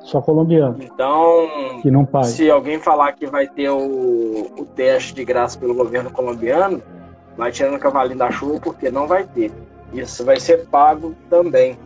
[0.00, 0.78] Só colombiano.
[0.80, 1.48] Então,
[1.82, 2.24] que não paga.
[2.24, 6.82] se alguém falar que vai ter o, o teste de graça pelo governo colombiano,
[7.36, 9.52] vai tirando o cavalinho da chuva, porque não vai ter.
[9.92, 11.78] Isso vai ser pago também.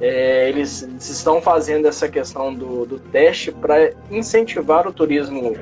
[0.00, 5.54] É, eles, eles, estão fazendo essa questão do, do teste para incentivar o turismo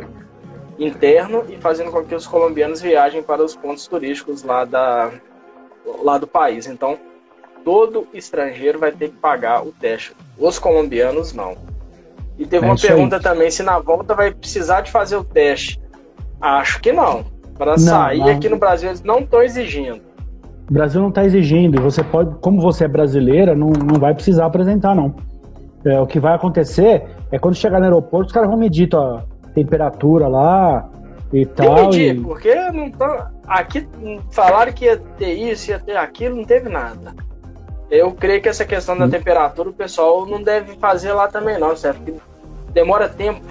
[0.85, 5.11] interno e fazendo com que os colombianos viajem para os pontos turísticos lá, da,
[6.03, 6.67] lá do país.
[6.67, 6.99] Então,
[7.65, 10.15] todo estrangeiro vai ter que pagar o teste.
[10.39, 11.57] Os colombianos não.
[12.39, 13.23] E teve é uma pergunta aí.
[13.23, 15.81] também se na volta vai precisar de fazer o teste.
[16.41, 17.25] Acho que não.
[17.57, 18.29] Para sair não.
[18.29, 20.01] aqui no Brasil eles não estão exigindo.
[20.69, 21.81] O Brasil não está exigindo.
[21.83, 25.15] Você pode, como você é brasileira, não, não vai precisar apresentar, não.
[25.85, 29.25] É, o que vai acontecer é quando chegar no aeroporto, os caras vão medir tua
[29.55, 30.89] temperatura lá
[31.33, 31.87] e tal.
[31.87, 32.21] Medir, e...
[32.21, 33.31] porque não tá.
[33.47, 33.89] Aqui
[34.31, 37.15] falaram que ia ter isso, ia ter aquilo, não teve nada.
[37.91, 39.11] Eu creio que essa questão da hum.
[39.11, 41.99] temperatura o pessoal não deve fazer lá também, não, certo?
[41.99, 42.21] Porque
[42.73, 43.43] demora tempo.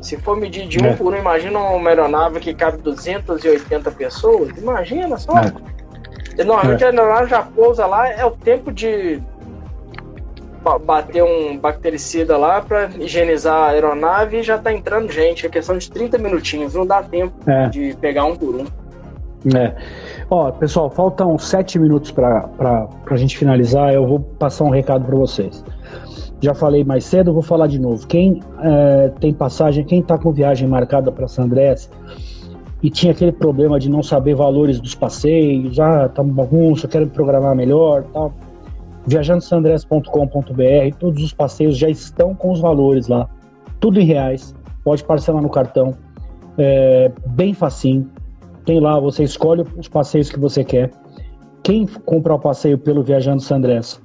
[0.00, 0.92] Se for medir de um é.
[0.94, 4.50] por um, imagina uma aeronave que cabe 280 pessoas.
[4.56, 5.32] Imagina só.
[5.38, 6.44] É.
[6.44, 6.86] Normalmente é.
[6.86, 9.22] a aeronave já pousa lá, é o tempo de
[10.84, 15.46] bater um bactericida lá para higienizar a aeronave e já tá entrando gente.
[15.46, 17.68] É questão de 30 minutinhos, não dá tempo é.
[17.68, 18.66] de pegar um por um.
[19.56, 19.74] É.
[20.30, 22.48] Ó, pessoal, faltam sete minutos para
[23.06, 23.92] a gente finalizar.
[23.94, 25.64] Eu vou passar um recado para vocês.
[26.40, 28.06] Já falei mais cedo, vou falar de novo.
[28.06, 31.90] Quem é, tem passagem, quem está com viagem marcada para San Andrés
[32.82, 37.04] e tinha aquele problema de não saber valores dos passeios, ah, tá uma bagunça, quero
[37.04, 38.32] me programar melhor, tal.
[39.06, 43.28] Viajandosandrés.com.br, todos os passeios já estão com os valores lá,
[43.78, 44.54] tudo em reais.
[44.84, 45.94] Pode parcelar no cartão,
[46.58, 48.10] é, bem facinho.
[48.64, 50.90] Tem lá, você escolhe os passeios que você quer.
[51.62, 54.00] Quem comprar o passeio pelo Viajando Sandrés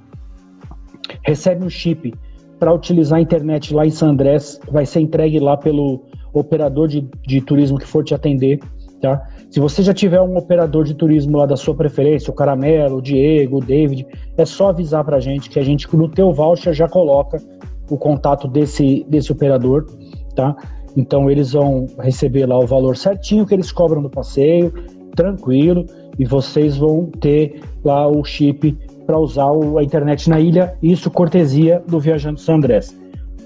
[1.22, 2.14] recebe um chip
[2.58, 7.40] para utilizar a internet lá em Sandrés, vai ser entregue lá pelo operador de, de
[7.40, 8.60] turismo que for te atender,
[9.00, 9.26] tá?
[9.56, 13.00] Se você já tiver um operador de turismo lá da sua preferência, o Caramelo, o
[13.00, 16.74] Diego, o David, é só avisar para a gente que a gente no teu voucher
[16.74, 17.38] já coloca
[17.88, 19.86] o contato desse, desse operador,
[20.34, 20.54] tá?
[20.94, 24.74] Então eles vão receber lá o valor certinho que eles cobram do passeio,
[25.14, 25.86] tranquilo,
[26.18, 28.76] e vocês vão ter lá o chip
[29.06, 29.48] para usar
[29.78, 32.94] a internet na ilha, isso cortesia do Viajando San Andrés.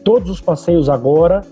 [0.04, 1.42] Todos os passeios agora,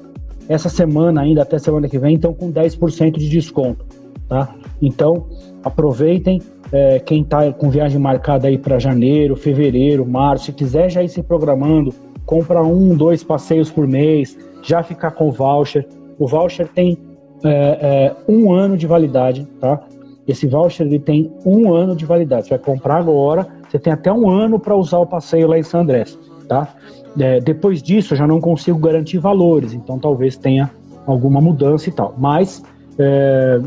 [0.49, 3.87] essa semana ainda até semana que vem, estão com 10% de desconto,
[4.29, 4.55] tá?
[4.81, 5.27] Então
[5.65, 11.03] aproveitem, é, quem está com viagem marcada aí para janeiro, fevereiro, março, se quiser já
[11.03, 11.93] ir se programando,
[12.27, 15.87] compra um, dois passeios por mês, já ficar com o voucher.
[16.19, 16.99] O voucher tem
[17.43, 19.81] é, é, um ano de validade, tá?
[20.27, 22.49] Esse voucher ele tem um ano de validade.
[22.49, 25.63] Você vai comprar agora, você tem até um ano para usar o passeio lá em
[25.63, 26.75] San Andrés, tá?
[27.19, 30.71] É, depois disso, eu já não consigo garantir valores, então talvez tenha
[31.07, 32.15] alguma mudança e tal.
[32.19, 32.63] Mas
[32.99, 33.61] é,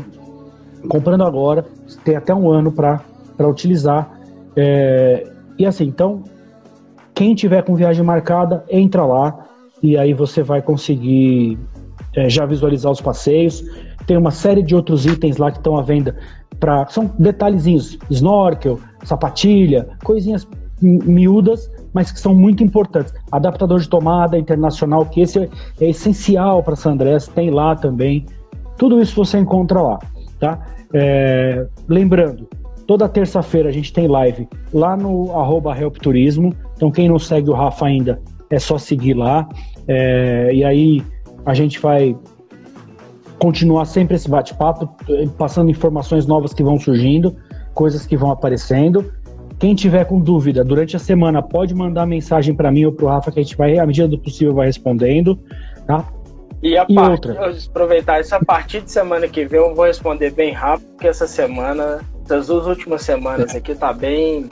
[0.88, 1.64] comprando agora,
[2.04, 3.00] tem até um ano para
[3.40, 4.10] utilizar.
[4.56, 6.22] É, e assim, então,
[7.14, 9.46] quem tiver com viagem marcada, entra lá,
[9.82, 11.58] e aí você vai conseguir
[12.14, 13.64] é, já visualizar os passeios.
[14.06, 16.16] Tem uma série de outros itens lá que estão à venda
[16.58, 20.46] para são detalhezinhos, snorkel, sapatilha, coisinhas
[20.80, 23.12] miúdas, mas que são muito importantes.
[23.30, 25.48] Adaptador de tomada internacional, que esse é,
[25.80, 28.26] é essencial para San Andrés, tem lá também.
[28.78, 29.98] Tudo isso você encontra lá,
[30.42, 30.58] tá?
[30.92, 32.48] É, lembrando,
[32.84, 36.52] toda terça-feira a gente tem live lá no arroba Help Turismo.
[36.74, 38.20] Então quem não segue o Rafa ainda,
[38.50, 39.48] é só seguir lá.
[39.86, 41.02] É, e aí
[41.46, 42.16] a gente vai
[43.38, 44.88] continuar sempre esse bate-papo,
[45.38, 47.36] passando informações novas que vão surgindo,
[47.72, 49.12] coisas que vão aparecendo.
[49.60, 53.08] Quem tiver com dúvida durante a semana pode mandar mensagem para mim ou para o
[53.08, 55.38] Rafa que a gente vai, à medida do possível, vai respondendo,
[55.86, 56.04] tá?
[56.62, 57.10] E, a e part...
[57.10, 57.50] outra.
[57.68, 61.26] aproveitar isso, a partir de semana que vem eu vou responder bem rápido, porque essa
[61.26, 64.48] semana, essas duas últimas semanas aqui tá bem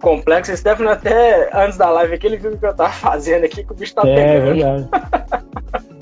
[0.00, 0.54] complexo.
[0.54, 3.72] Stefano até antes da live aqui, ele viu o que eu tava fazendo aqui, que
[3.72, 4.50] o bicho tá é, pegando.
[4.50, 4.88] É verdade.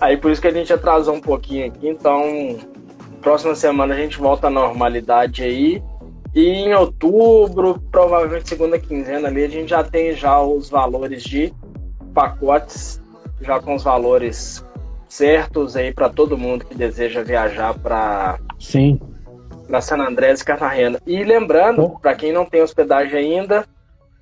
[0.00, 2.58] Aí por isso que a gente atrasou um pouquinho aqui, então
[3.22, 5.82] próxima semana a gente volta à normalidade aí.
[6.34, 11.50] E em outubro, provavelmente segunda quinzena ali, a gente já tem já os valores de
[12.12, 13.02] pacotes,
[13.40, 14.65] já com os valores
[15.08, 19.00] certos aí para todo mundo que deseja viajar para Sim.
[19.66, 21.00] Para San Andrés e Cartagena.
[21.06, 23.66] E lembrando, para quem não tem hospedagem ainda,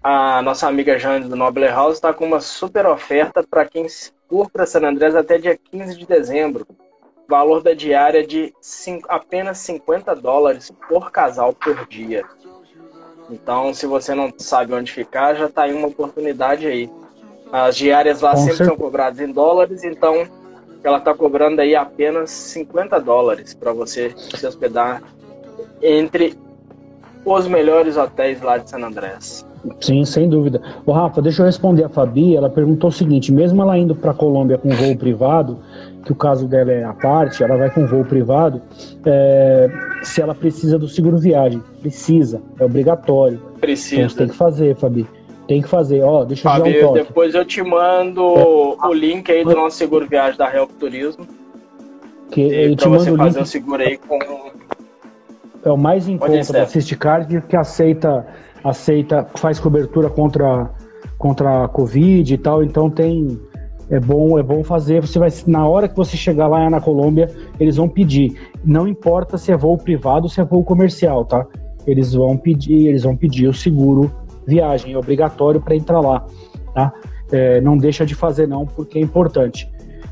[0.02, 3.86] a nossa amiga Jane do Noble House está com uma super oferta para quem
[4.28, 6.66] for para San Andrés até dia 15 de dezembro.
[7.28, 12.22] Valor da diária de cinco, apenas 50 dólares por casal por dia.
[13.30, 16.90] Então, se você não sabe onde ficar, já está aí uma oportunidade aí.
[17.50, 18.70] As diárias lá Com sempre certeza.
[18.70, 20.26] são cobradas em dólares, então
[20.84, 25.02] ela está cobrando aí apenas 50 dólares para você se hospedar
[25.82, 26.34] entre
[27.24, 29.46] os melhores hotéis lá de San Andrés.
[29.80, 30.60] Sim, sem dúvida.
[30.84, 32.36] O Rafa, deixa eu responder a Fabi.
[32.36, 35.58] Ela perguntou o seguinte: mesmo ela indo para a Colômbia com voo privado,
[36.04, 38.60] que o caso dela é a parte, ela vai com voo privado,
[39.06, 39.70] é,
[40.02, 41.62] se ela precisa do seguro viagem.
[41.80, 43.40] Precisa, é obrigatório.
[43.58, 44.02] Precisa.
[44.02, 45.06] Então você tem que fazer, Fabi.
[45.46, 46.02] Tem que fazer.
[46.02, 46.98] Ó, deixa eu dar um toque.
[47.00, 48.22] depois eu te mando
[48.82, 48.86] é.
[48.86, 51.26] o link aí do nosso seguro viagem da Help Turismo.
[52.30, 54.18] Que eu te mando você o fazer o seguro aí com
[55.64, 56.66] é o mais em conta da
[56.98, 58.26] Card que aceita
[58.62, 60.70] aceita faz cobertura contra
[61.16, 63.40] contra a Covid e tal, então tem
[63.90, 65.00] é bom é bom fazer.
[65.00, 68.38] Você vai na hora que você chegar lá na Colômbia, eles vão pedir.
[68.64, 71.46] Não importa se é voo privado ou se é voo comercial, tá?
[71.86, 74.10] Eles vão pedir eles vão pedir o seguro
[74.46, 76.24] viagem, é obrigatório para entrar lá,
[76.74, 76.92] tá?
[77.32, 79.68] É, não deixa de fazer não, porque é importante.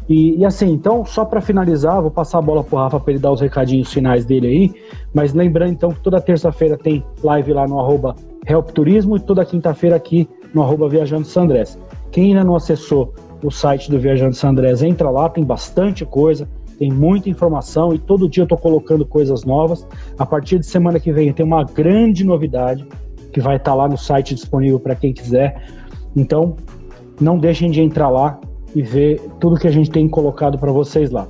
[0.09, 3.21] E, e assim, então, só para finalizar, vou passar a bola pro Rafa para ele
[3.21, 4.75] dar os recadinhos finais dele aí,
[5.15, 8.17] mas lembrando então que toda terça-feira tem live lá no arroba
[8.47, 11.79] Help Turismo e toda quinta-feira aqui no arroba Viajando Sandrés.
[12.11, 16.91] Quem ainda não acessou o site do Viajando Sandrés, entra lá, tem bastante coisa, tem
[16.91, 19.87] muita informação e todo dia eu tô colocando coisas novas.
[20.19, 22.87] A partir de semana que vem tem uma grande novidade
[23.33, 25.63] que vai estar tá lá no site disponível para quem quiser.
[26.15, 26.57] Então,
[27.21, 28.39] não deixem de entrar lá,
[28.75, 31.27] e ver tudo que a gente tem colocado para vocês lá.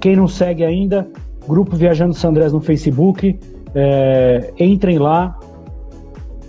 [0.00, 1.06] Quem não segue ainda,
[1.46, 3.38] Grupo Viajando Sandrés no Facebook,
[3.74, 5.38] é, entrem lá,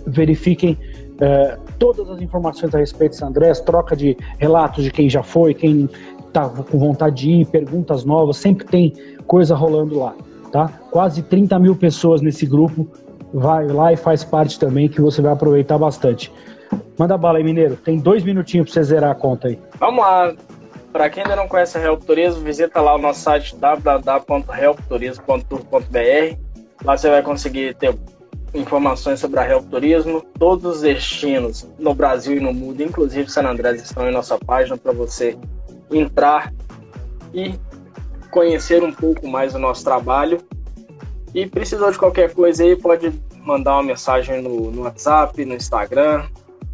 [0.06, 0.76] verifiquem
[1.20, 5.54] é, todas as informações a respeito de Sandrés, troca de relatos de quem já foi,
[5.54, 5.88] quem
[6.26, 8.92] está com vontade de ir, perguntas novas, sempre tem
[9.26, 10.14] coisa rolando lá,
[10.52, 10.68] tá?
[10.90, 12.86] Quase 30 mil pessoas nesse grupo,
[13.32, 16.32] vai lá e faz parte também, que você vai aproveitar bastante.
[16.98, 17.76] Manda bala aí, Mineiro.
[17.76, 19.58] Tem dois minutinhos pra você zerar a conta aí.
[19.78, 20.34] Vamos lá.
[20.92, 26.36] Para quem ainda não conhece a Help Turismo, visita lá o nosso site www.helpturismo.com.br.
[26.84, 27.94] Lá você vai conseguir ter
[28.54, 30.24] informações sobre a Help Turismo.
[30.38, 34.76] Todos os destinos no Brasil e no mundo, inclusive San Andrés, estão em nossa página
[34.76, 35.36] para você
[35.90, 36.52] entrar
[37.34, 37.54] e
[38.30, 40.40] conhecer um pouco mais do nosso trabalho.
[41.34, 43.12] E precisou de qualquer coisa aí, pode
[43.44, 46.26] mandar uma mensagem no, no WhatsApp, no Instagram,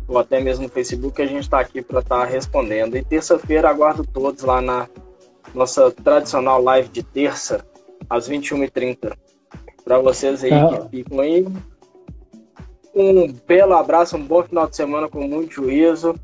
[0.07, 2.97] ou até mesmo no Facebook, a gente está aqui para estar tá respondendo.
[2.97, 4.89] E terça-feira aguardo todos lá na
[5.55, 7.65] nossa tradicional live de terça,
[8.09, 9.17] às 21h30.
[9.85, 10.87] Para vocês aí ah.
[10.91, 11.47] que ficam aí.
[12.95, 16.15] Um belo abraço, um bom final de semana com muito juízo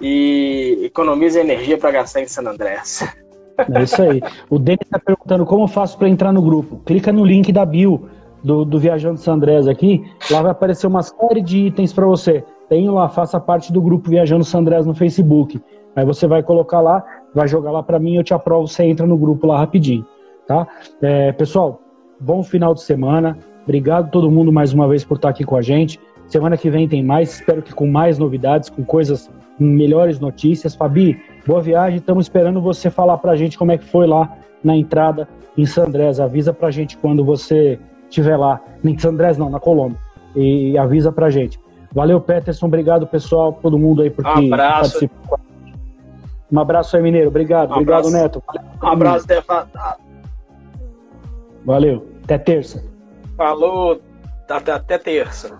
[0.00, 3.02] e economize energia para gastar em San Andrés.
[3.72, 4.22] É isso aí.
[4.48, 6.80] O Denis está perguntando como eu faço para entrar no grupo.
[6.84, 8.08] Clica no link da bio
[8.42, 10.04] do, do Viajando San Andrés aqui.
[10.30, 14.08] Lá vai aparecer uma série de itens para você tenho lá, faça parte do grupo
[14.08, 15.60] Viajando Sandrés no Facebook.
[15.96, 17.04] Aí você vai colocar lá,
[17.34, 20.06] vai jogar lá para mim, eu te aprovo, você entra no grupo lá rapidinho,
[20.46, 20.68] tá?
[21.02, 21.80] É, pessoal,
[22.20, 23.36] bom final de semana.
[23.64, 25.98] Obrigado todo mundo mais uma vez por estar aqui com a gente.
[26.28, 30.76] Semana que vem tem mais, espero que com mais novidades, com coisas, melhores notícias.
[30.76, 31.98] Fabi, boa viagem.
[31.98, 36.20] Estamos esperando você falar pra gente como é que foi lá na entrada em Sandrés.
[36.20, 37.78] Avisa pra gente quando você
[38.08, 38.60] estiver lá.
[38.84, 39.98] Em Sandrés não, na Colômbia.
[40.34, 41.58] E avisa pra gente.
[41.92, 42.66] Valeu, Peterson.
[42.66, 44.92] Obrigado, pessoal, todo mundo aí por um abraço.
[44.92, 45.40] participou.
[46.52, 47.28] Um abraço aí, Mineiro.
[47.28, 47.70] Obrigado.
[47.70, 48.12] Um Obrigado, abraço.
[48.12, 48.42] Neto.
[48.82, 49.66] um abraço, Stefan.
[51.64, 52.06] Valeu.
[52.24, 52.84] Até terça.
[53.36, 54.00] Falou.
[54.48, 55.58] Até, até terça.